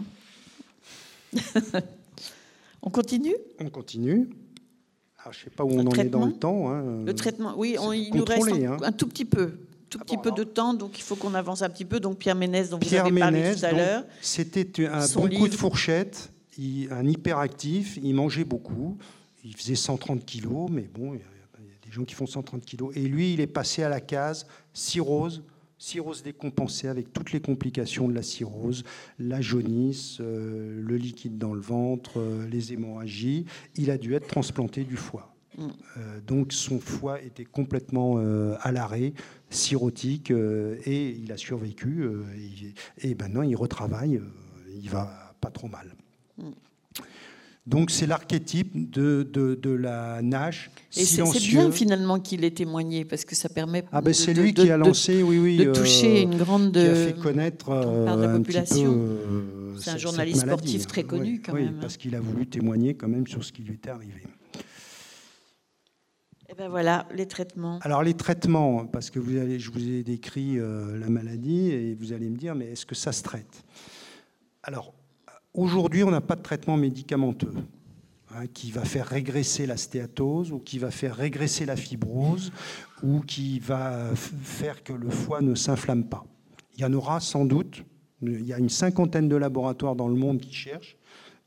[2.85, 3.35] On continue?
[3.59, 4.29] On continue.
[5.17, 6.69] Alors, je ne sais pas où on en est dans le temps.
[6.69, 7.03] Hein.
[7.03, 8.77] Le traitement, oui, il nous reste hein.
[8.81, 9.51] un, tout petit peu
[9.89, 11.99] tout ah petit peu de temps, donc il faut qu'on avance un petit peu.
[11.99, 14.03] Donc Pierre Ménès, dont Pierre vous avez parlé tout à l'heure.
[14.21, 18.97] C'était un bon coup de fourchette, un hyperactif, il mangeait beaucoup,
[19.43, 22.91] il faisait 130 kilos, mais bon, il y a des gens qui font 130 kilos.
[22.95, 25.43] Et lui, il est passé à la case cirrhose,
[25.77, 28.83] cirrhose décompensée avec toutes les complications de la cirrhose,
[29.19, 33.45] la jaunisse, euh, le liquide dans le ventre, euh, les hémorragies.
[33.75, 35.35] Il a dû être transplanté du foie.
[35.57, 35.67] Mm.
[35.97, 38.17] Euh, donc son foie était complètement
[38.59, 39.13] à l'arrêt,
[39.49, 42.09] cirrhotique, et il a survécu.
[43.01, 44.21] Et, et, maintenant, il retravaille,
[44.75, 45.95] il va pas trop mal.
[47.65, 53.25] Donc c'est l'archétype de, de, la nage Et c'est bien finalement qu'il ait témoigné parce
[53.25, 53.83] que ça permet.
[53.91, 56.73] Ah ben c'est lui qui a lancé, oui oui, de toucher une grande.
[56.73, 58.93] Qui a fait connaître euh, la population.
[58.95, 61.73] Euh, c'est un journaliste sportif très connu quand même.
[61.73, 64.21] Oui, parce qu'il a voulu témoigner quand même sur ce qui lui était arrivé.
[66.47, 67.79] Et eh ben voilà, les traitements.
[67.81, 71.95] Alors les traitements, parce que vous allez, je vous ai décrit euh, la maladie et
[71.95, 73.63] vous allez me dire, mais est-ce que ça se traite?
[74.61, 74.93] Alors
[75.55, 77.53] Aujourd'hui, on n'a pas de traitement médicamenteux
[78.33, 82.51] hein, qui va faire régresser la stéatose ou qui va faire régresser la fibrose
[83.01, 86.25] ou qui va faire que le foie ne s'inflamme pas.
[86.75, 87.85] Il y en aura sans doute.
[88.21, 90.97] Il y a une cinquantaine de laboratoires dans le monde qui cherchent.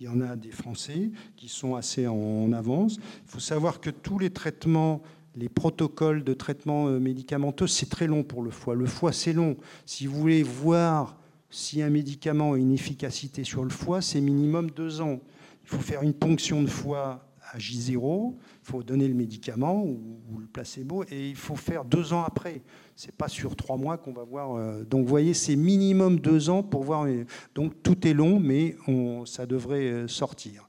[0.01, 2.97] Il y en a des Français qui sont assez en avance.
[3.27, 5.03] Il faut savoir que tous les traitements
[5.37, 8.75] les protocoles de traitement euh, médicamenteux, c'est très long pour le foie.
[8.75, 9.57] Le foie, c'est long.
[9.87, 11.17] Si vous voulez voir
[11.51, 15.21] si un médicament a une efficacité sur le foie, c'est minimum deux ans.
[15.65, 20.39] Il faut faire une ponction de foie à J0, il faut donner le médicament ou,
[20.39, 22.63] le placebo et il faut faire deux ans après.
[22.95, 24.57] C'est pas sur trois mois qu'on va voir.
[24.57, 27.07] Euh, donc vous voyez, c'est minimum deux ans pour voir.
[27.55, 28.77] Donc tout est long, mais
[29.25, 30.69] ça devrait euh, sortir.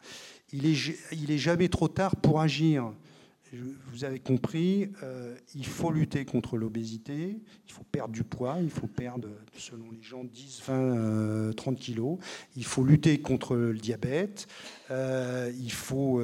[0.54, 0.76] Il est,
[1.12, 2.92] il est jamais trop tard pour agir.
[3.92, 8.70] Vous avez compris, euh, il faut lutter contre l'obésité, il faut perdre du poids, il
[8.70, 12.20] faut perdre, selon les gens, 10, 20, 30 kilos.
[12.56, 14.48] Il faut lutter contre le diabète,
[14.90, 16.22] il faut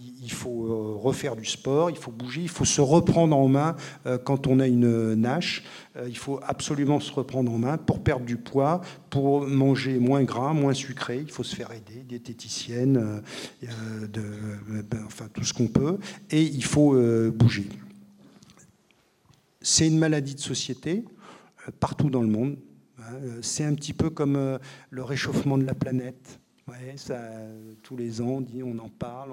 [0.00, 3.76] il faut euh, refaire du sport, il faut bouger, il faut se reprendre en main
[4.06, 5.64] euh, quand on a une nage.
[5.96, 8.80] Euh, il faut absolument se reprendre en main pour perdre du poids,
[9.10, 11.20] pour manger moins gras, moins sucré.
[11.20, 13.22] Il faut se faire aider, diététicienne,
[13.62, 15.98] ben, enfin tout ce qu'on peut,
[16.30, 16.96] et il faut
[17.32, 17.68] bouger.
[19.60, 21.04] C'est une maladie de société
[21.80, 22.56] partout dans le monde.
[23.00, 23.12] Hein.
[23.42, 24.58] C'est un petit peu comme
[24.90, 26.38] le réchauffement de la planète.
[26.68, 27.18] Ouais, ça,
[27.82, 29.30] tous les ans, on dit, on en parle.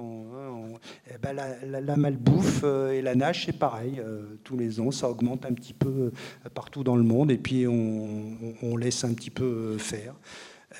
[1.10, 4.00] eh ben, la, malbouffe euh, et la nage, c'est pareil.
[4.00, 6.12] Euh, tous les ans, ça augmente un petit peu euh,
[6.54, 10.16] partout dans le monde, et puis on laisse un petit peu faire.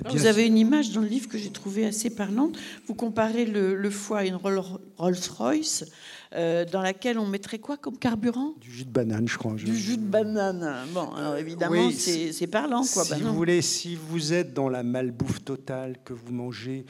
[0.10, 2.58] Vous avez une image dans le livre que j'ai trouvée assez parlante.
[2.88, 5.86] Vous comparez le, foie à une Rolls-Royce,
[6.34, 8.54] euh, dans laquelle on mettrait quoi comme carburant?
[8.60, 9.54] Du jus de banane, je crois.
[9.54, 10.88] Du jus de banane.
[10.94, 12.84] Bon, alors évidemment, c'est parlant.
[12.94, 16.86] Quoi, si, vous voulez, si vous êtes dans la malbouffe totale, que vous mangez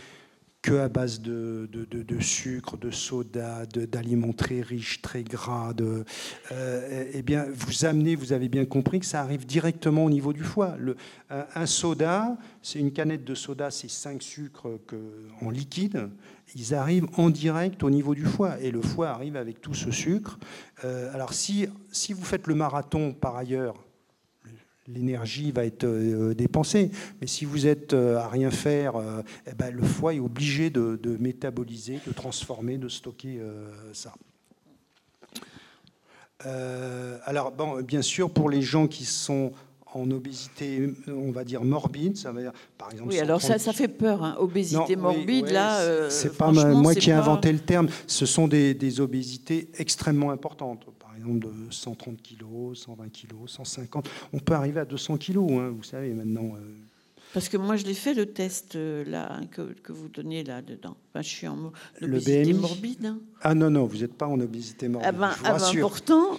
[0.65, 5.73] que à base de, de, sucre, de soda, d'aliments très riches, très gras.
[5.73, 6.03] De,
[6.51, 10.33] euh, eh bien, vous amenez, vous avez bien compris que ça arrive directement au niveau
[10.33, 10.75] du foie.
[10.79, 10.97] Le,
[11.29, 14.95] un, soda, c'est une canette de soda, c'est 5 sucres que,
[15.39, 16.09] en liquide.
[16.55, 19.91] Ils arrivent en direct au niveau du foie et le foie arrive avec tout ce
[19.91, 20.39] sucre.
[20.83, 23.84] Euh, alors si, si vous faites le marathon par ailleurs,
[24.87, 26.91] l'énergie va être euh, dépensée.
[27.21, 30.69] Mais si vous êtes euh, à rien faire, euh, eh ben, le foie est obligé
[30.69, 33.39] de, métaboliser, de transformer, de stocker
[33.93, 34.13] ça.
[37.25, 37.51] alors,
[37.83, 39.51] bien sûr, pour les gens qui sont
[39.95, 43.11] en obésité, on va dire morbide, ça va dire, par exemple.
[43.11, 44.35] Oui, alors ça, ça fait peur, hein.
[44.39, 46.09] obésité morbide, là.
[46.09, 47.87] c'est pas moi qui ai inventé le terme.
[48.07, 50.85] Ce sont des, des obésités extrêmement importantes
[51.33, 54.09] de 130 kg, 120 kg, 150.
[54.33, 56.55] On peut arriver à 200 kg, hein, vous savez, maintenant.
[56.55, 56.59] Euh.
[57.33, 60.43] Parce que moi, je l'ai fait le test euh, là hein, que, que, vous donniez
[60.43, 60.95] là-dedans.
[61.09, 61.71] Enfin, je suis en
[62.01, 63.05] obésité morbide.
[63.05, 63.19] Hein.
[63.41, 65.09] Ah non, non, vous n'êtes pas en obésité morbide.
[65.09, 66.37] Ah ben, ah ben pourtant.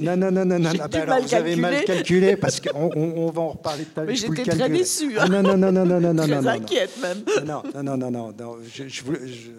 [0.00, 0.70] Non, non, non, non, non.
[0.80, 1.52] Ah, bah, alors, vous calculé.
[1.52, 4.10] avez mal calculé parce qu'on on, on va en reparler tout à l'heure.
[4.12, 5.18] Mais j'étais très déçu.
[5.18, 5.22] Hein.
[5.24, 6.26] Ah, non, non, non, non, non, non, non.
[6.26, 7.22] Très inquiète même.
[7.46, 8.56] Non, non, non, non, non.
[8.72, 9.50] Je, je, je,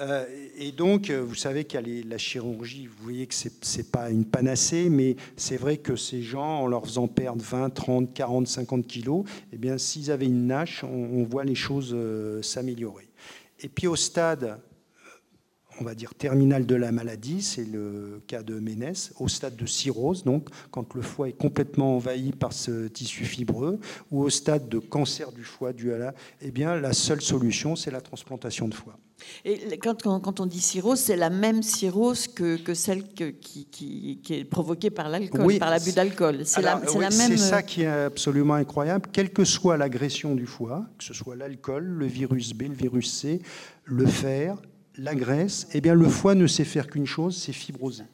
[0.00, 0.24] euh,
[0.58, 2.86] et donc, vous savez qu'il y a les, la chirurgie.
[2.86, 6.66] Vous voyez que c'est, c'est pas une panacée, mais c'est vrai que ces gens, en
[6.66, 11.20] leur faisant perdre 20, 30, 40, 50 kilos, eh bien, s'ils avaient une nage, on,
[11.20, 13.08] on voit les choses euh, s'améliorer.
[13.60, 14.58] Et puis au stade
[15.80, 19.66] on va dire, terminal de la maladie, c'est le cas de Ménès, au stade de
[19.66, 23.78] cirrhose, donc quand le foie est complètement envahi par ce tissu fibreux,
[24.10, 27.76] ou au stade de cancer du foie dû à la, eh bien, la seule solution,
[27.76, 28.98] c'est la transplantation de foie.
[29.44, 33.34] Et quand, quand, on dit cirrhose, c'est la même cirrhose que, que celle qui,
[33.70, 36.40] qui, est provoquée par l'alcool, par l'abus d'alcool.
[36.44, 37.10] C'est la, même.
[37.10, 39.08] C'est ça qui est absolument incroyable.
[39.12, 43.12] Quelle que soit l'agression du foie, que ce soit l'alcool, le virus B, le virus
[43.12, 43.40] C,
[43.84, 44.56] le fer,
[44.98, 48.04] la graisse, eh bien, le foie ne sait faire qu'une chose, c'est fibroser.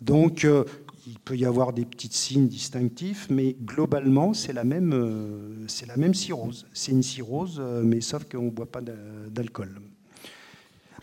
[0.00, 0.64] Donc, euh,
[1.06, 5.96] il peut y avoir des petits signes distinctifs, mais globalement, c'est la même, euh, la
[5.96, 6.66] même cirrhose.
[6.72, 9.80] C'est une cirrhose, euh, mais sauf qu'on ne boit pas d'alcool.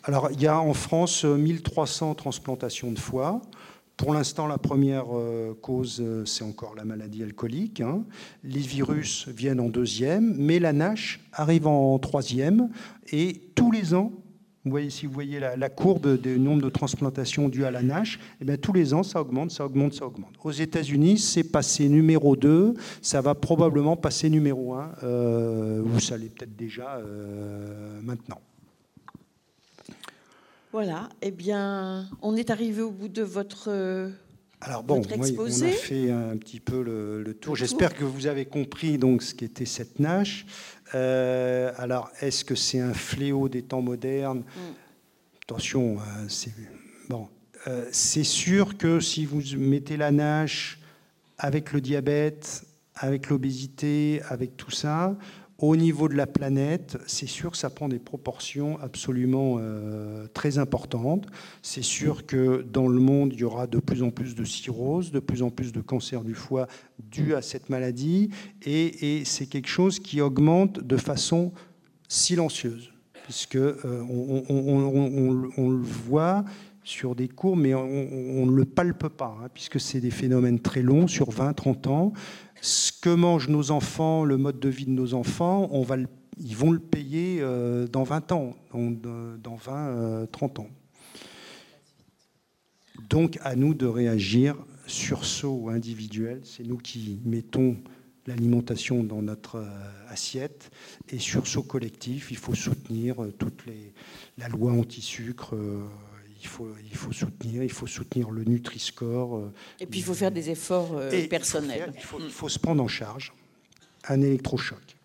[0.03, 3.41] Alors, il y a en France 1300 transplantations de foie.
[3.95, 5.05] Pour l'instant, la première
[5.61, 7.79] cause, c'est encore la maladie alcoolique.
[7.79, 8.03] Hein.
[8.43, 12.69] Les virus viennent en deuxième, mais la NASH arrive en troisième.
[13.13, 14.11] Et tous les ans,
[14.65, 18.17] vous voyez, si vous voyez la, courbe du nombre de transplantations dues à la NASH,
[18.39, 20.33] eh bien, tous les ans, ça augmente, ça augmente, ça augmente.
[20.41, 26.29] Aux États-Unis, c'est passé numéro 2, ça va probablement passer numéro 1, euh, vous savez
[26.29, 28.39] peut-être déjà euh, maintenant.
[30.71, 33.69] Voilà, eh bien, on est arrivé au bout de votre
[34.65, 37.57] alors bon, on a fait un petit peu le, tour.
[37.57, 40.45] J'espère que vous avez compris donc ce qu'était cette NASH.
[40.95, 44.59] Euh, alors, est-ce que c'est un fléau des temps modernes mm.
[45.43, 46.53] Attention, hein, c'est
[47.09, 47.27] bon.
[47.67, 50.79] Euh, c'est sûr que si vous mettez la NASH
[51.37, 52.63] avec le diabète,
[52.95, 55.17] avec l'obésité, avec tout ça,
[55.59, 60.57] au niveau de la planète, c'est sûr que ça prend des proportions absolument euh, très
[60.57, 61.27] importantes.
[61.61, 65.11] C'est sûr que dans le monde, il y aura de plus en plus de cirrhose,
[65.11, 66.67] de plus en plus de cancer du foie
[66.99, 68.29] dû à cette maladie,
[68.65, 71.51] et, c'est quelque chose qui augmente de façon
[72.07, 72.91] silencieuse.
[73.23, 76.43] puisque on, on, le voit
[76.83, 80.81] sur des cours, mais on ne le palpe pas, hein, puisque c'est des phénomènes très
[80.81, 82.13] longs, sur 20-30 ans.
[82.61, 85.69] Ce que mangent nos enfants, le mode de vie de nos enfants,
[86.37, 90.69] ils vont le payer euh, dans 20 ans, dans, 20, 30 euh, ans.
[93.09, 94.55] Donc à nous de réagir,
[94.87, 97.77] sursaut individuel, c'est nous qui mettons
[98.27, 99.67] l'alimentation dans notre euh,
[100.07, 100.71] assiette,
[101.09, 103.93] et sursaut collectif, il faut soutenir toute les,
[104.37, 105.55] la loi anti-sucre
[106.43, 109.37] il faut, il faut soutenir, il faut soutenir le Nutri-Score.
[109.37, 111.93] Euh, et puis il faut faire des efforts euh, personnels.
[111.95, 113.33] Il faut, il, faut, se prendre en charge
[114.09, 114.97] un électrochoc.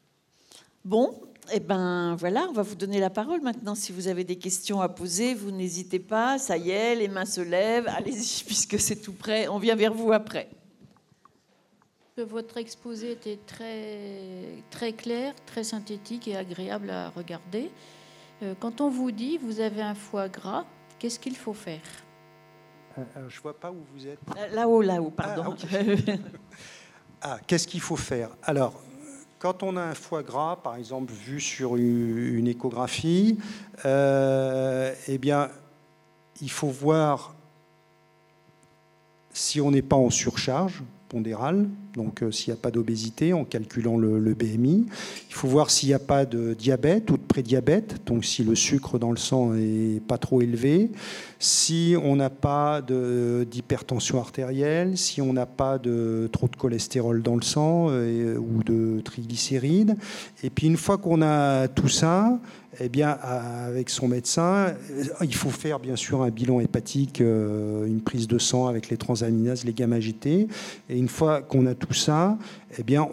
[0.84, 1.12] Bon,
[1.50, 3.76] et eh ben voilà, on va vous donner la parole maintenant.
[3.76, 6.38] Si vous avez des questions à poser, vous n'hésitez pas.
[6.38, 7.88] Ça y est, les mains se lèvent.
[7.88, 9.46] Allez-y, puisque c'est tout prêt.
[9.46, 10.48] On vient vers vous après.
[12.16, 17.70] Votre exposé était très, très clair, très synthétique et agréable à regarder.
[18.42, 20.66] Euh, quand on vous dit vous avez un foie gras,
[20.98, 21.80] Qu'est-ce qu'il faut faire?
[22.98, 24.18] Euh, euh, Je ne vois pas où vous êtes.
[24.36, 25.54] Euh, là-haut, là-haut, pardon.
[25.72, 25.76] Ah,
[27.22, 28.30] ah, qu'est-ce qu'il faut faire?
[28.42, 28.82] Alors,
[29.38, 33.38] quand on a un foie gras, par exemple, vu sur une, échographie,
[33.84, 35.50] eh bien,
[36.40, 37.34] il faut voir
[39.32, 41.68] si on n'est pas en surcharge pondérale,
[41.98, 44.86] donc s'il n'y a pas d'obésité en calculant le, BMI.
[45.28, 48.54] Il faut voir s'il n'y a pas de diabète ou de prédiabète, donc si le
[48.54, 50.90] sucre dans le sang n'est pas trop élevé,
[51.38, 57.36] si on n'a pas d'hypertension artérielle, si on n'a pas de trop de cholestérol dans
[57.36, 59.96] le sang euh, ou de triglycérides.
[60.42, 62.38] Et puis une fois qu'on a tout ça,
[62.80, 64.74] eh bien, avec son médecin,
[65.22, 68.96] il faut faire bien sûr un bilan hépatique, euh, une prise de sang avec les
[68.96, 70.48] transaminases, les gamma GT.
[70.88, 72.38] Et une fois qu'on a tout ça,
[72.78, 73.08] eh bien,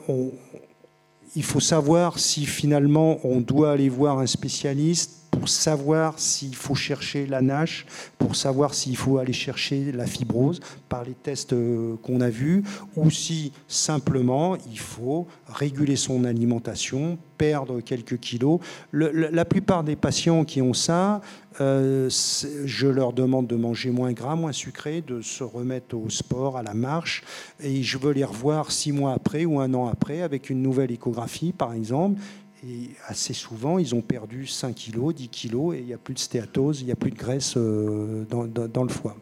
[1.36, 6.76] il faut savoir si finalement on doit aller voir un spécialiste pour savoir s'il faut
[6.76, 7.86] chercher la NASH,
[8.18, 12.64] pour savoir s'il faut aller chercher la fibrose par les tests euh, qu'on a vus,
[12.96, 18.62] ou si simplement il faut réguler son alimentation, perdre quelques kilos.
[18.94, 21.20] la plupart des patients qui ont ça,
[21.60, 26.58] euh, je leur demande de manger moins gras, moins sucré, de se remettre au sport,
[26.58, 27.24] à la marche,
[27.62, 30.92] et je veux les revoir six mois après ou un an après avec une nouvelle
[30.92, 32.22] échographie, par exemple.
[32.68, 36.14] Et assez souvent, ils ont perdu 5 kilos, 10 kilos, et il n'y a plus
[36.14, 39.16] de stéatose, il n'y a plus de graisse euh, dans, le foie.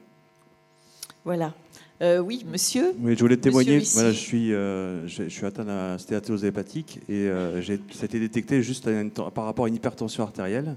[1.25, 1.53] Voilà.
[2.01, 2.93] Euh, oui, monsieur.
[2.99, 3.79] Oui, je voulais témoigner.
[3.93, 7.27] Voilà, je suis, je, suis atteint de stéatose hépatique et
[7.91, 8.89] ça a été détecté juste
[9.33, 10.75] par rapport à une hypertension artérielle.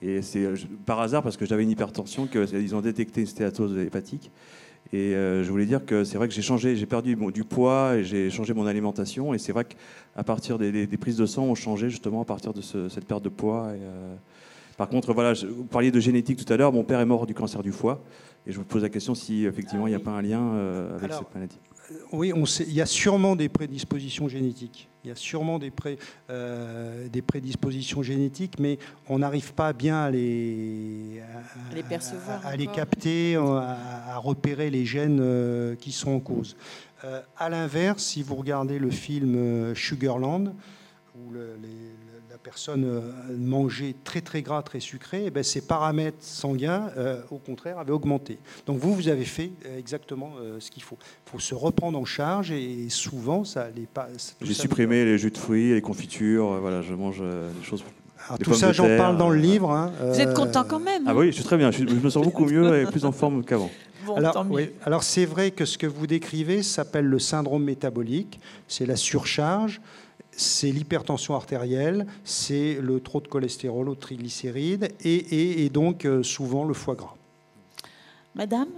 [0.00, 0.54] Et c'est euh,
[0.86, 4.30] par hasard, parce que j'avais une hypertension, qu'ils ont détecté une stéatose hépatique.
[4.92, 7.96] Et euh, je voulais dire que c'est vrai que j'ai changé, j'ai perdu du poids
[7.96, 9.34] et j'ai changé mon alimentation.
[9.34, 12.62] Et c'est vrai qu'à partir des, prises de sang, on changé justement à partir de
[12.62, 13.72] cette perte de poids.
[13.74, 14.14] Et, euh,
[14.78, 16.72] par contre, voilà, vous parliez de génétique tout à l'heure.
[16.72, 18.00] Mon père est mort du cancer du foie.
[18.46, 20.54] Et je vous pose la question si effectivement il n'y a pas un lien
[20.96, 21.58] avec cette maladie.
[22.12, 24.88] Oui, on sait, il y a sûrement des prédispositions génétiques.
[25.04, 25.72] Il y a sûrement des,
[26.28, 28.78] euh, des prédispositions génétiques, mais
[29.08, 31.22] on n'arrive pas bien à les,
[31.74, 36.56] les percevoir, à, les capter, à, repérer les gènes euh, qui sont en cause.
[37.04, 40.54] Euh, à l'inverse, si vous regardez le film Sugarland,
[41.14, 41.87] où les,
[42.42, 43.00] personne euh,
[43.36, 47.78] mangeait très très gras, très sucré, et eh bien ses paramètres sanguins, euh, au contraire,
[47.78, 48.38] avaient augmenté.
[48.66, 50.96] Donc vous, vous avez fait euh, exactement ce qu'il faut.
[51.26, 54.08] Il faut se reprendre en charge et souvent, ça n'est pas...
[54.40, 57.84] J'ai supprimé les jus de fruits, les confitures, voilà, je mange des choses...
[58.42, 59.70] tout ça, j'en parle dans le livre.
[59.70, 61.70] Hein, vous êtes content quand même Ah oui, je suis très bien.
[61.70, 63.70] Je, me sens beaucoup mieux et plus en forme qu'avant.
[64.16, 68.40] alors, oui, alors c'est vrai que ce que vous décrivez s'appelle le syndrome métabolique.
[68.66, 69.80] C'est la surcharge
[70.38, 76.64] c'est l'hypertension artérielle, c'est le trop de cholestérol, ou de triglycérides, et, donc euh, souvent
[76.64, 77.14] le foie gras.
[78.34, 78.68] Madame?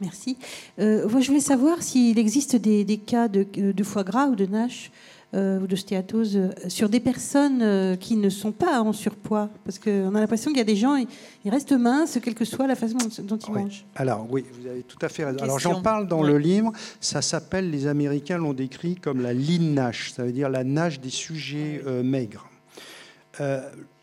[0.00, 0.36] Merci.
[0.78, 4.90] Euh, je voulais savoir s'il existe des, cas de, foie gras ou de NASH
[5.32, 9.48] ou de stéatose euh, sur des personnes euh, qui ne sont pas en surpoids.
[9.64, 11.06] Parce qu'on a l'impression qu'il y a des gens, ils,
[11.50, 13.84] restent minces, quelle que soit la façon dont, ils mangent.
[13.94, 15.38] Alors oui, vous avez tout à fait raison.
[15.38, 20.12] Alors j'en parle dans le livre, ça s'appelle, les Américains l'ont décrit comme la NASH,
[20.12, 22.50] ça veut dire la NASH des sujets maigres.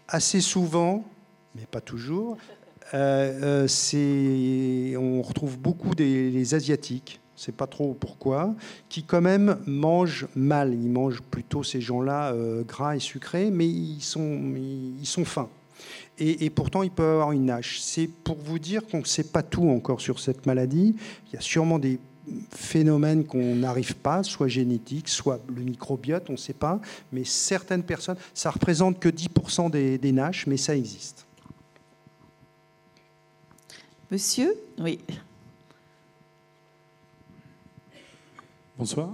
[0.07, 1.03] assez souvent,
[1.55, 2.37] mais pas toujours,
[2.93, 3.67] on
[5.21, 8.53] retrouve beaucoup des Asiatiques c'est pas trop pourquoi,
[8.89, 10.73] qui quand même mangent mal.
[10.73, 15.49] Ils mangent plutôt ces gens-là euh, gras et sucrés, mais ils sont, ils sont fins.
[16.19, 17.79] Et, pourtant, ils peuvent avoir une nage.
[17.79, 20.95] C'est pour vous dire qu'on ne sait pas tout encore sur cette maladie.
[21.27, 21.99] Il y a sûrement des,
[22.51, 26.81] phénomène qu'on n'arrive pas, soit génétique, soit le microbiote, on ne sait pas,
[27.11, 31.25] mais certaines personnes, ça représente que 10% des, des mais ça existe.
[34.11, 34.55] Monsieur?
[34.79, 34.99] Oui.
[38.77, 39.09] Bonsoir.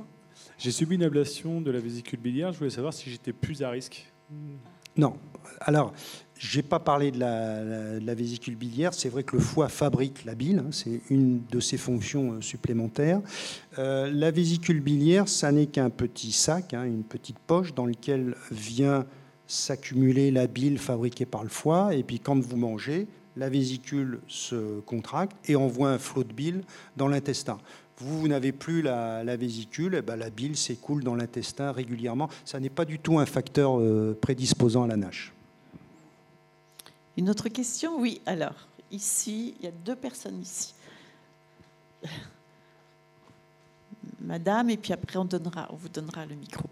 [0.58, 2.52] J'ai subi une ablation de la vésicule biliaire.
[2.52, 4.12] Je voulais savoir si j'étais plus à risque.
[4.98, 5.16] Non.
[5.62, 5.94] Alors,
[6.38, 8.94] je n'ai pas parlé de la, vésicule biliaire.
[8.94, 10.60] C'est vrai que le foie fabrique la bile.
[10.60, 10.72] Hein.
[10.72, 13.22] c'est une de ses fonctions euh, supplémentaires.
[13.80, 18.36] Euh, la vésicule biliaire, ça n'est qu'un petit sac, hein, une petite poche dans laquelle
[18.52, 19.06] vient
[19.48, 21.96] s'accumuler la bile fabriquée par le foie.
[21.96, 26.64] Et puis, quand vous mangez, la vésicule se contracte et envoie un flot de bile
[26.98, 27.58] dans l'intestin.
[28.06, 32.30] Vous, n'avez plus la, vésicule, et eh ben, la bile s'écoule dans l'intestin régulièrement.
[32.44, 35.32] Ça n'est pas du tout un facteur euh, prédisposant à la NASH.
[37.18, 38.00] Une autre question?
[38.00, 40.74] Oui, alors, ici, il y a deux personnes ici.
[44.20, 46.66] Madame, et puis après, on, donnera, on vous donnera le micro.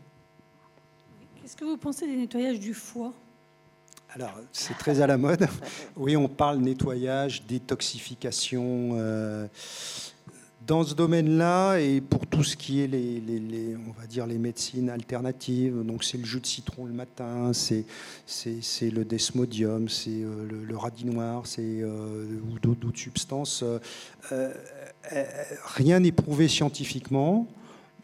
[1.41, 3.13] Qu'est-ce que vous pensez des nettoyages du foie?
[4.13, 5.47] Alors, c'est très à la mode.
[5.95, 8.91] Oui, on parle nettoyage, détoxification.
[8.93, 9.47] Euh,
[10.67, 14.89] dans ce domaine-là, et pour tout ce qui est les, on va dire les médecines
[14.89, 17.85] alternatives, donc c'est le jus de citron le matin, c'est,
[18.25, 23.63] c'est, le desmodium, c'est euh, le, radis noir, c'est euh, ou d'autres, substances.
[25.75, 27.47] rien n'est prouvé scientifiquement.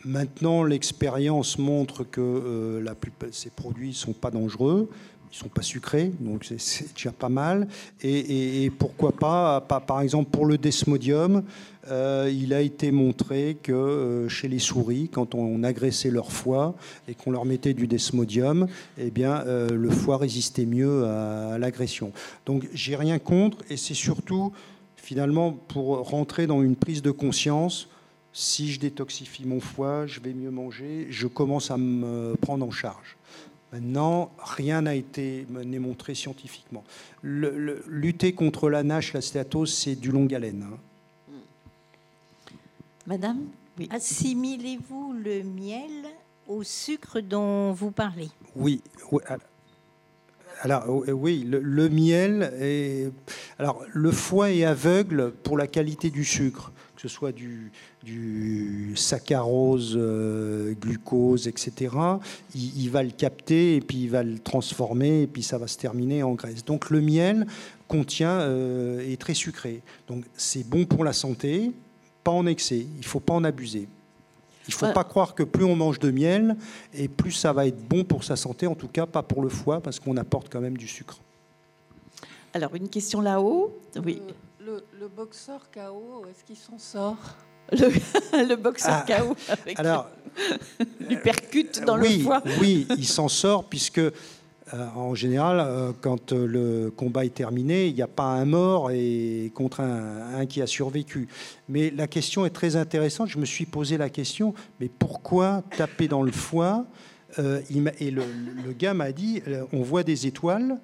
[0.06, 2.84] Maintenant, l'expérience montre que
[3.32, 4.90] ces produits ne sont pas dangereux
[5.32, 7.68] ils sont pas sucrés, donc c'est déjà pas mal.
[8.02, 11.44] Et, pourquoi pas, par exemple pour le desmodium,
[11.90, 16.76] euh, il a été montré que euh, chez les souris, quand on agressait leur foie
[17.08, 18.68] et qu'on leur mettait du desmodium,
[18.98, 22.12] eh bien euh, le foie résistait mieux à, l'agression.
[22.46, 24.52] Donc j'ai rien contre, et c'est surtout
[24.96, 27.90] finalement pour rentrer dans une prise de conscience.
[28.34, 32.72] Si je détoxifie mon foie, je vais mieux manger, je commence à me prendre en
[32.72, 33.18] charge.
[33.74, 36.84] Maintenant, rien n'a été montré scientifiquement.
[37.24, 40.66] lutter contre la NASH, la stéatose, c'est du long haleine.
[40.72, 41.34] Hein.
[43.06, 43.40] Madame
[43.90, 45.92] Assimilez-vous le miel
[46.48, 48.30] au sucre dont vous parlez?
[48.56, 48.82] Oui.
[50.62, 53.12] alors, oui, le, miel est.
[53.60, 57.72] Alors, le foie est aveugle pour la qualité du sucre que ce soit du,
[58.08, 61.94] du saccharose, euh, glucose, etc.,
[62.56, 65.78] il, va le capter et puis il va le transformer et puis ça va se
[65.78, 66.64] terminer en graisse.
[66.64, 67.46] Donc le miel
[67.90, 69.82] contient, euh, est très sucré.
[70.08, 71.74] Donc c'est bon pour la santé,
[72.24, 73.90] pas en excès, il ne faut pas en abuser.
[74.70, 76.56] Il ne faut pas croire que plus on mange de miel
[76.94, 79.50] et plus ça va être bon pour sa santé, en tout cas pas pour le
[79.50, 81.20] foie parce qu'on apporte quand même du sucre.
[82.54, 84.22] Alors une question là-haut, oui.
[84.62, 87.38] Euh, le, boxeur KO, est-ce qu'il s'en sort?
[87.72, 90.10] le, boxeur ah, KO avec alors,
[91.10, 92.42] du percute dans le foie.
[92.62, 94.02] Oui, il s'en sort puisque
[94.74, 98.44] euh, en général, euh, quand euh, le combat est terminé, il n'y a pas un
[98.44, 101.30] mort et contre un, qui a survécu.
[101.70, 103.30] Mais la question est très intéressante.
[103.30, 106.86] Je me suis posé la question, mais pourquoi taper dans le foie
[107.38, 108.24] Et le,
[108.66, 109.42] le gars m'a dit,
[109.72, 110.78] on voit des étoiles,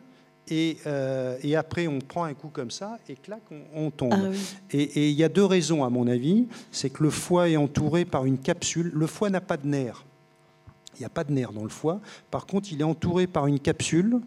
[0.52, 3.42] euh, et, après, on prend un coup comme ça, et clac,
[3.74, 4.14] on, tombe.
[4.14, 4.36] Ah
[4.72, 6.48] et il y a deux raisons, à mon avis.
[6.72, 8.92] C'est que le foie est entouré par une capsule.
[8.94, 10.06] Le foie n'a pas de nerfs.
[10.96, 12.02] Il n'y a pas de nerfs dans le foie.
[12.30, 14.20] Par contre, il est entouré par une capsule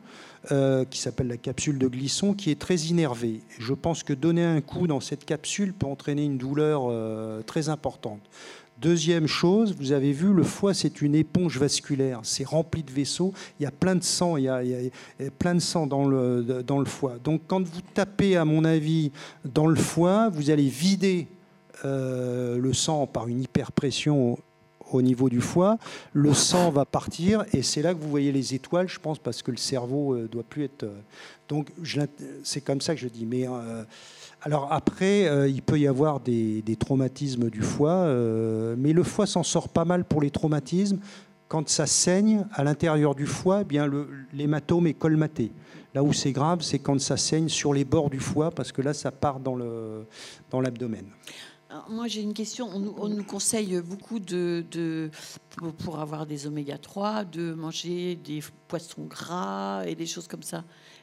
[0.50, 3.40] euh, qui s'appelle la capsule de Glisson, qui est très innervée.
[3.58, 7.68] Je pense que donner un coup dans cette capsule peut entraîner une douleur euh, très
[7.68, 8.20] importante.
[8.78, 12.20] Deuxième chose, vous avez vu, le foie, c'est une éponge vasculaire.
[12.24, 13.32] C'est rempli de vaisseaux.
[13.58, 14.36] Il y a plein de sang.
[14.36, 14.60] Il y a,
[15.38, 17.16] plein de sang dans le, dans le foie.
[17.24, 19.12] Donc, quand vous tapez, à mon avis,
[19.44, 21.26] dans le foie, vous allez vider
[21.84, 24.38] euh, le sang par une hyperpression
[24.92, 25.78] au niveau du foie,
[26.12, 29.42] le sang va partir et c'est là que vous voyez les étoiles, je pense, parce
[29.42, 30.84] que le cerveau ne euh, doit plus être.
[30.84, 31.00] Euh,
[31.48, 31.72] donc
[32.44, 33.26] c'est comme ça que je dis.
[33.26, 33.46] Mais
[34.46, 39.26] alors après, euh, il peut y avoir des, traumatismes du foie, euh, mais le foie
[39.26, 41.00] s'en sort pas mal pour les traumatismes.
[41.48, 43.90] Quand ça saigne à l'intérieur du foie, eh bien
[44.32, 45.50] l'hématome est colmaté.
[45.94, 48.82] Là où c'est grave, c'est quand ça saigne sur les bords du foie, parce que
[48.82, 49.56] là, ça part dans
[50.60, 51.06] l'abdomen.
[51.88, 52.68] Moi, j'ai une question.
[52.72, 55.10] On, nous conseille beaucoup de,
[55.78, 60.62] pour avoir des oméga 3, de manger des poissons gras et des choses comme ça.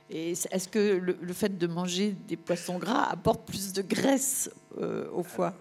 [0.10, 4.50] Est-ce que le, fait de manger des poissons gras apporte plus de graisse
[4.80, 5.56] euh, au foie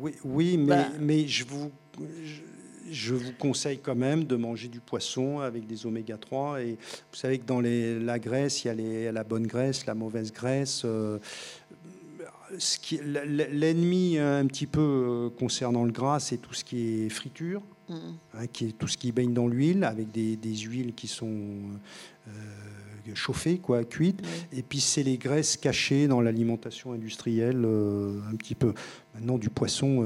[0.00, 0.88] Oui, oui mais, bah.
[0.98, 1.70] mais je, vous,
[2.90, 6.62] je, vous conseille quand même de manger du poisson avec des oméga 3.
[6.62, 9.86] Et vous savez que dans les, la graisse, il y a les, la bonne graisse,
[9.86, 10.82] la mauvaise graisse.
[10.84, 11.18] Euh,
[13.02, 17.94] L'ennemi un petit peu concernant le gras, c'est tout ce qui est friture, mm.
[18.34, 21.58] hein, qui est tout ce qui baigne dans l'huile, avec des, huiles qui sont
[23.14, 24.22] chauffées, quoi, cuites.
[24.52, 28.72] Et puis c'est les graisses cachées dans l'alimentation industrielle, un petit peu.
[29.14, 30.04] Maintenant, du poisson,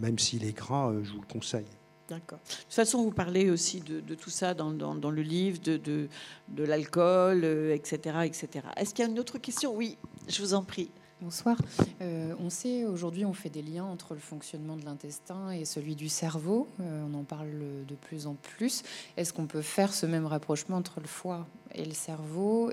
[0.00, 1.66] même s'il est gras, je vous le conseille.
[2.08, 2.38] D'accord.
[2.38, 6.08] De toute façon, vous parlez aussi de, tout ça dans, dans, le livre, de, de,
[6.48, 8.00] de l'alcool, etc.
[8.06, 8.48] Euh, etc.
[8.76, 9.74] Est-ce qu'il y a une autre question?
[9.74, 9.96] Oui,
[10.28, 10.90] je vous en prie.
[11.20, 11.56] Bonsoir.
[12.02, 15.96] Euh, on sait aujourd'hui, on fait des liens entre le fonctionnement de l'intestin et celui
[15.96, 16.68] du cerveau.
[16.80, 17.50] Euh, on en parle
[17.88, 18.82] de plus en plus.
[19.16, 21.46] Est-ce qu'on peut faire ce même rapprochement entre le foie
[21.76, 22.72] et le cerveau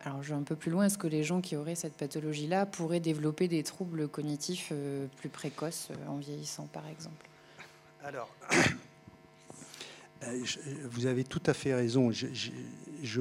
[0.00, 0.86] Alors, je vais un peu plus loin.
[0.86, 4.72] Est-ce que les gens qui auraient cette pathologie-là pourraient développer des troubles cognitifs
[5.18, 7.28] plus précoces en vieillissant, par exemple?
[8.04, 8.28] Alors,
[10.22, 10.44] euh,
[10.90, 12.10] vous avez tout à fait raison.
[12.10, 13.20] Je,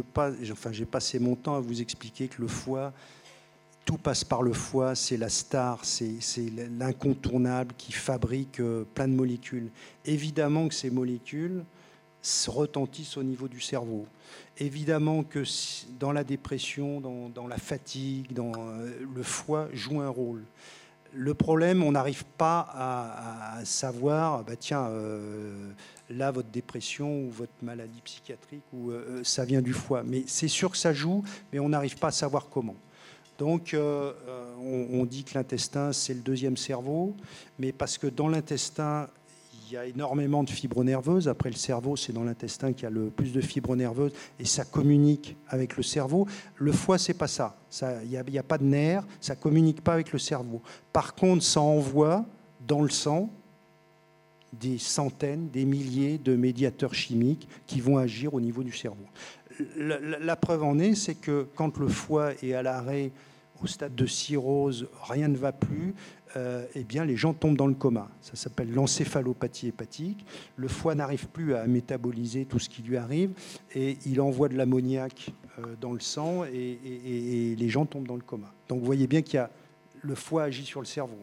[0.52, 2.94] enfin, j'ai passé mon temps à vous expliquer que le foie,
[3.86, 6.20] tout passe par le foie, c'est la star, c'est
[6.78, 9.70] l'incontournable qui fabrique euh, plein de molécules.
[10.06, 11.64] Évidemment que ces molécules
[12.50, 14.06] retentissent au niveau du cerveau.
[14.58, 15.44] Évidemment que
[16.00, 20.44] dans la dépression, dans, la fatigue, dans, euh, le foie joue un rôle
[21.14, 25.72] le problème, on n'arrive pas à, savoir, bah tiens, euh,
[26.10, 30.04] là, votre dépression ou votre maladie psychiatrique, ou, euh, ça vient du foie.
[30.04, 32.76] Mais c'est sûr que ça joue, mais on n'arrive pas à savoir comment.
[33.40, 37.16] Donc, on, dit que l'intestin, c'est le deuxième cerveau,
[37.58, 39.08] mais parce que dans l'intestin,
[39.68, 41.28] il y a énormément de fibres nerveuses.
[41.28, 44.46] Après, le cerveau, c'est dans l'intestin qu'il y a le plus de fibres nerveuses et
[44.46, 46.26] ça communique avec le cerveau.
[46.56, 47.58] Le foie, c'est pas ça.
[48.04, 50.62] Il n'y a, a, pas de nerfs, ça communique pas avec le cerveau.
[50.94, 52.26] Par contre, ça envoie
[52.66, 53.30] dans le sang
[54.54, 59.06] des centaines, des milliers de médiateurs chimiques qui vont agir au niveau du cerveau.
[59.76, 63.12] La, la preuve en est, c'est que quand le foie est à l'arrêt,
[63.62, 65.96] au stade de cirrhose, rien ne va plus,
[66.38, 68.10] euh, eh bien, les gens tombent dans le coma.
[68.22, 70.24] Ça s'appelle l'encéphalopathie hépatique.
[70.56, 73.32] Le foie n'arrive plus à métaboliser tout ce qui lui arrive
[73.74, 78.22] et il envoie de l'ammoniac euh, dans le sang et, les gens tombent dans le
[78.22, 78.54] coma.
[78.70, 79.50] Donc vous voyez bien qu'il y a
[80.02, 81.18] le foie agit sur le cerveau.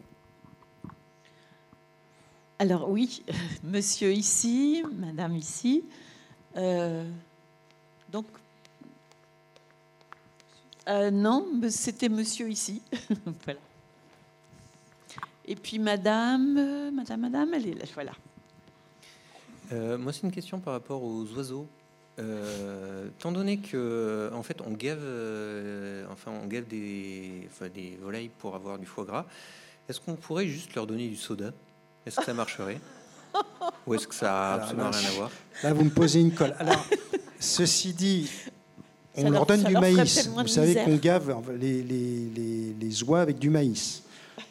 [2.59, 3.23] Alors oui,
[3.63, 5.85] monsieur ici, madame ici.
[6.57, 7.09] Euh,
[8.11, 8.25] donc
[11.11, 12.81] non, c'était monsieur ici.
[13.45, 13.59] voilà.
[15.47, 18.13] Et puis madame, euh, madame, madame, elle est là, voilà.
[19.71, 21.67] Euh, moi, c'est une question par rapport aux oiseaux.
[22.17, 25.03] Euh, tant donné que, en fait, on gave,
[26.11, 29.25] enfin, on gave des, des volailles pour avoir du foie gras,
[29.87, 31.51] est-ce qu'on pourrait juste leur donner du soda?
[32.05, 32.79] Est-ce que ça marcherait?
[33.85, 35.31] Ou est-ce que ça n'a absolument rien à voir?
[35.61, 36.55] Là, vous me posez une colle.
[36.57, 36.85] Alors,
[37.39, 38.31] ceci dit,
[39.15, 40.27] on leur, donne du maïs.
[40.27, 44.04] Vous savez qu'on gave les, les, les oies avec du maïs.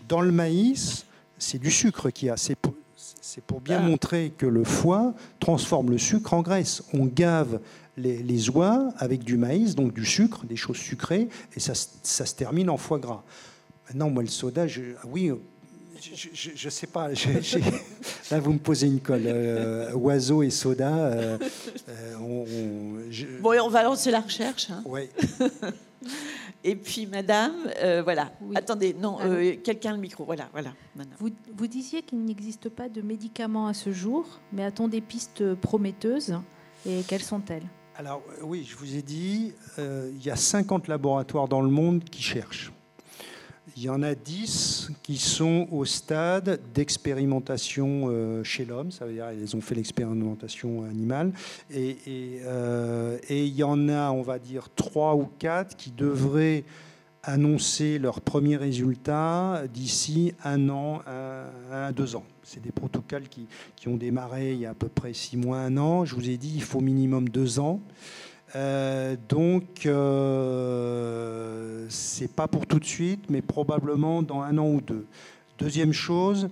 [0.08, 1.06] Dans le maïs,
[1.38, 2.36] c'est du sucre qu'il y a.
[2.36, 3.86] C'est pour, bien ah.
[3.86, 6.84] montrer que le foie transforme le sucre en graisse.
[6.92, 7.60] On gave
[7.96, 12.70] les, oies avec du maïs, donc du sucre, des choses sucrées, et ça, se termine
[12.70, 13.22] en foie gras.
[13.88, 15.32] Maintenant, moi, le soda, je, ah oui,
[16.00, 17.08] je ne sais pas.
[18.30, 19.24] là, vous me posez une colle.
[19.26, 20.94] Euh, oiseau et soda.
[20.94, 21.38] Euh,
[21.88, 22.44] euh, on,
[23.40, 24.70] Bon, on va lancer la recherche.
[24.70, 24.82] Hein.
[24.86, 25.08] Oui.
[26.66, 28.32] Et puis, madame, euh, voilà.
[28.54, 30.24] Attendez, non, euh, quelqu'un le micro.
[30.24, 30.72] Voilà, voilà.
[31.18, 35.54] Vous, vous, disiez qu'il n'existe pas de médicaments à ce jour, mais a-t-on des pistes
[35.56, 36.34] prometteuses
[36.86, 37.66] Et quelles sont-elles?
[37.96, 42.02] Alors, euh, oui, je vous ai dit, il y a 50 laboratoires dans le monde
[42.02, 42.72] qui cherchent.
[43.76, 49.14] Il y en a 10 qui sont au stade d'expérimentation euh, chez l'homme, ça veut
[49.14, 51.32] dire qu'ils ont fait l'expérimentation animale.
[51.74, 56.62] Euh, et, il y en a, on va dire, 3 ou 4 qui devraient
[57.24, 61.00] annoncer leurs premiers résultats d'ici un an
[61.72, 62.24] à, deux ans.
[62.44, 65.58] C'est des protocoles qui, qui, ont démarré il y a à peu près 6 mois,
[65.58, 66.04] un an.
[66.04, 67.80] Je vous ai dit, il faut minimum deux ans.
[68.54, 71.14] Euh, donc, euh,
[71.88, 75.06] c'est pas pour tout de suite, mais probablement dans un an ou deux.
[75.58, 76.48] Deuxième chose,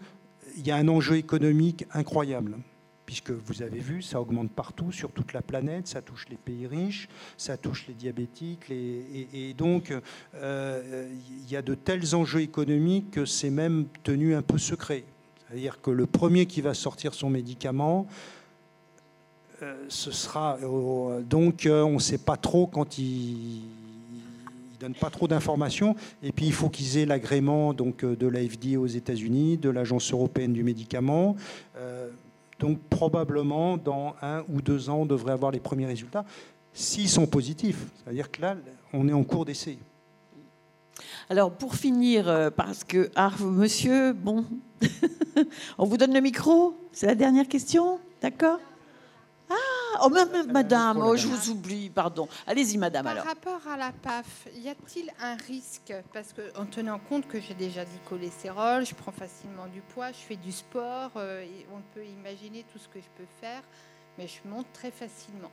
[0.57, 2.59] il y a un enjeu économique incroyable,
[3.07, 6.66] puisque vous avez vu, ça augmente partout, sur toute la planète, ça touche les pays
[6.66, 9.95] riches, ça touche les diabétiques, Et, donc,
[10.35, 11.09] euh,
[11.45, 15.05] il y a de tels enjeux économiques que c'est même tenu un peu secret.
[15.47, 18.07] C'est-à-dire que le premier qui va sortir son médicament,
[19.89, 23.62] ce sera euh, donc euh, on ne sait pas trop quand ils
[24.74, 25.94] ne donnent pas trop d'informations.
[26.22, 30.52] Et puis il faut qu'ils aient l'agrément donc de l'AFD aux États-Unis, de l'Agence européenne
[30.52, 31.36] du médicament.
[32.59, 36.24] donc probablement dans un ou deux ans, on devrait avoir les premiers résultats,
[36.72, 37.86] s'ils sont positifs.
[37.97, 38.56] C'est-à-dire que là,
[38.93, 39.78] on est en cours d'essai.
[41.28, 44.44] Alors, pour finir, euh, parce que, ah, monsieur, bon,
[45.78, 48.60] on vous donne le micro C'est la dernière question D'accord?
[50.01, 50.09] Oh,
[50.48, 52.28] madame, oh, je vous oublie, pardon.
[52.47, 53.24] Allez-y, madame, Par alors.
[53.24, 55.93] rapport à la PAF, y a-t-il un risque?
[56.12, 60.12] Parce que, en tenant compte que j'ai déjà du cholestérol, je prends facilement du poids,
[60.12, 63.62] je fais du sport, euh, et on peut imaginer tout ce que je peux faire,
[64.19, 65.51] mais je monte très facilement.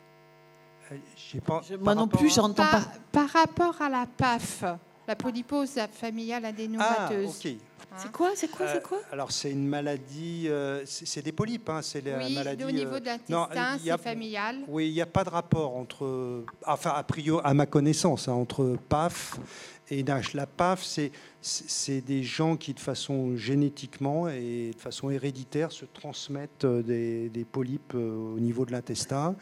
[1.46, 2.82] Pas, moi non plus, j'entends pas.
[3.12, 4.64] Par rapport à la PAF,
[5.08, 7.42] la polypose familiale adénomateuse.
[7.46, 7.56] Ah, ok.
[7.98, 9.00] C'est quoi C'est quoi C'est Euh, quoi?
[9.12, 12.64] Alors, c'est une maladie, euh, c'est des polypes, hein, c'est la Oui, maladie.
[12.64, 14.58] au niveau euh, de non, l'intestin, c'est familial.
[14.68, 18.34] Oui, il n'y a pas de rapport entre, enfin, a priori, à ma connaissance, hein,
[18.34, 19.40] entre PAF
[19.92, 20.34] et NASH.
[20.34, 21.12] La PAF, c'est
[21.42, 27.46] c'est des gens qui, de façon génétiquement et de façon héréditaire, se transmettent des, des
[27.46, 29.36] polypes euh, au niveau de l'intestin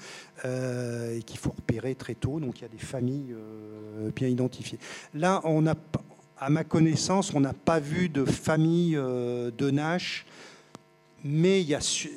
[0.45, 2.39] euh, et qu'il faut repérer très tôt.
[2.39, 4.77] Donc, il y a des familles euh, bien identifiées.
[5.15, 6.03] Là, on a, pas-
[6.39, 10.25] à ma connaissance, on n'a pas vu de famille euh, de NASH
[11.23, 11.65] mais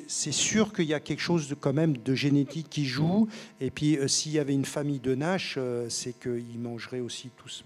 [0.07, 3.27] c'est sûr qu'il y a quelque chose de, quand même de génétique qui joue.
[3.59, 7.29] Et puis, euh, s'il y avait une famille de Nash, euh, c'est qu'ils mangeraient aussi
[7.35, 7.63] tous.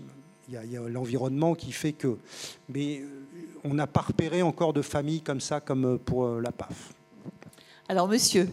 [0.47, 2.17] Il y a, l'environnement qui fait que.
[2.69, 3.03] Mais
[3.63, 6.93] on n'a pas repéré encore de famille comme ça, comme pour euh, la PAF.
[7.87, 8.49] Alors, monsieur.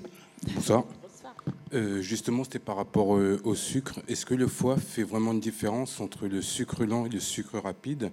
[0.54, 0.84] Bonsoir.
[1.74, 4.00] Euh, justement, c'était par rapport euh, au sucre.
[4.06, 7.58] Est-ce que le foie fait vraiment une différence entre le sucre lent et le sucre
[7.58, 8.12] rapide?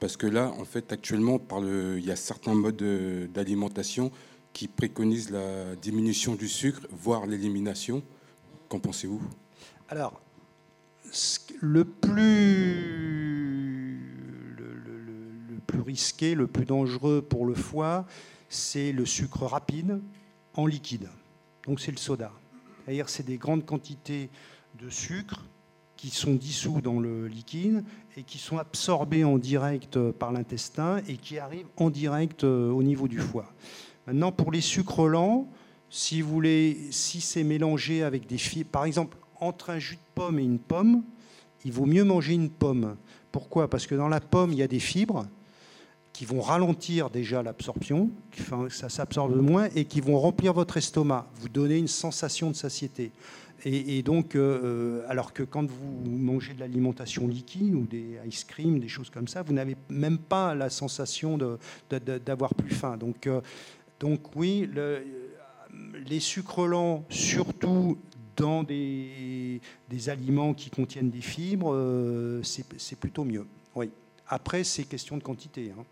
[0.00, 4.10] Parce que là, en fait, actuellement, il y a certains modes euh, d'alimentation
[4.52, 8.02] qui préconisent la diminution du sucre, voire l'élimination.
[8.68, 9.22] Qu'en pensez-vous?
[9.88, 10.20] Alors,
[11.60, 12.60] le plus
[15.80, 18.06] risqué, le plus dangereux pour le foie,
[18.48, 20.00] c'est le sucre rapide
[20.54, 21.08] en liquide.
[21.66, 22.32] Donc c'est le soda.
[22.84, 24.30] C'est-à-dire c'est des grandes quantités
[24.78, 25.44] de sucre
[25.96, 27.84] qui sont dissous dans le liquide
[28.16, 32.70] et qui sont absorbés en direct euh, par l'intestin et qui arrivent en direct euh,
[32.70, 33.52] au niveau du foie.
[34.06, 35.46] Maintenant, pour les sucres lents,
[35.90, 40.00] si vous voulez, si c'est mélangé avec des fibres, par exemple, entre un jus de
[40.14, 41.02] pomme et une pomme,
[41.64, 42.96] il vaut mieux manger une pomme.
[43.30, 43.68] Pourquoi?
[43.68, 45.26] Parce que dans la pomme, il y a des fibres
[46.20, 48.10] qui vont ralentir déjà l'absorption,
[48.68, 53.10] ça s'absorbe moins, et qui vont remplir votre estomac, vous donner une sensation de satiété.
[53.64, 58.80] Et, donc, euh, alors que quand vous mangez de l'alimentation liquide ou des ice cream,
[58.80, 61.38] des choses comme ça, vous n'avez même pas la sensation
[61.88, 62.98] d'avoir plus faim.
[62.98, 63.40] Donc, euh,
[63.98, 65.02] donc oui, le-
[66.06, 67.96] les sucres lents, surtout
[68.36, 73.46] dans des, des aliments qui contiennent des fibres, euh, c'est plutôt mieux.
[73.74, 73.88] Oui.
[74.28, 75.72] Après, c'est question de quantité.
[75.78, 75.82] hein.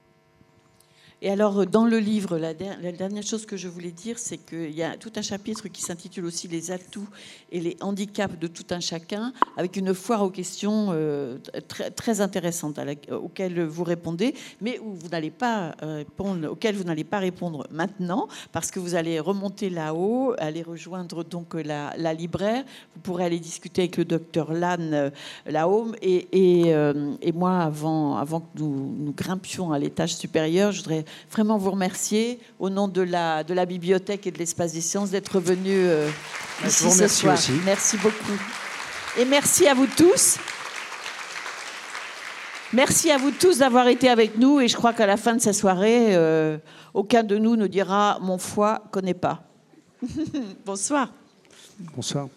[1.21, 4.19] Et alors, euh, dans le livre, la, der- la dernière chose que je voulais dire,
[4.19, 7.09] c'est qu'il y a tout un chapitre qui s'intitule aussi Les atouts
[7.51, 12.21] et les handicaps de tout un chacun, avec une foire aux questions euh, très, très
[12.21, 12.79] intéressante
[13.11, 17.67] auxquelles vous répondez, mais où vous n'allez pas euh, répondre, auxquelles vous n'allez pas répondre
[17.73, 22.65] maintenant, parce que vous allez remonter là-haut, aller rejoindre donc la, libraire.
[22.95, 25.11] Vous pourrez aller discuter avec le docteur Lannes
[25.47, 25.93] là-haut.
[26.01, 26.73] Et,
[27.35, 32.89] moi, avant, que nous grimpions à l'étage supérieur, je voudrais vraiment vous remercier au nom
[32.89, 36.09] de la, de la bibliothèque et de l'espace des sciences d'être venu euh,
[36.63, 37.35] Je ici vous ce soir.
[37.35, 37.53] aussi.
[37.65, 38.39] Merci beaucoup.
[39.19, 40.39] Et merci à vous tous.
[42.73, 44.61] Merci à vous tous d'avoir été avec nous.
[44.61, 46.59] Et je crois qu'à la fin de cette soirée, euh,
[46.95, 49.43] aucun de nous ne dira mon foie connaît pas.
[50.67, 51.11] Bonsoir.
[51.97, 52.29] Bonsoir.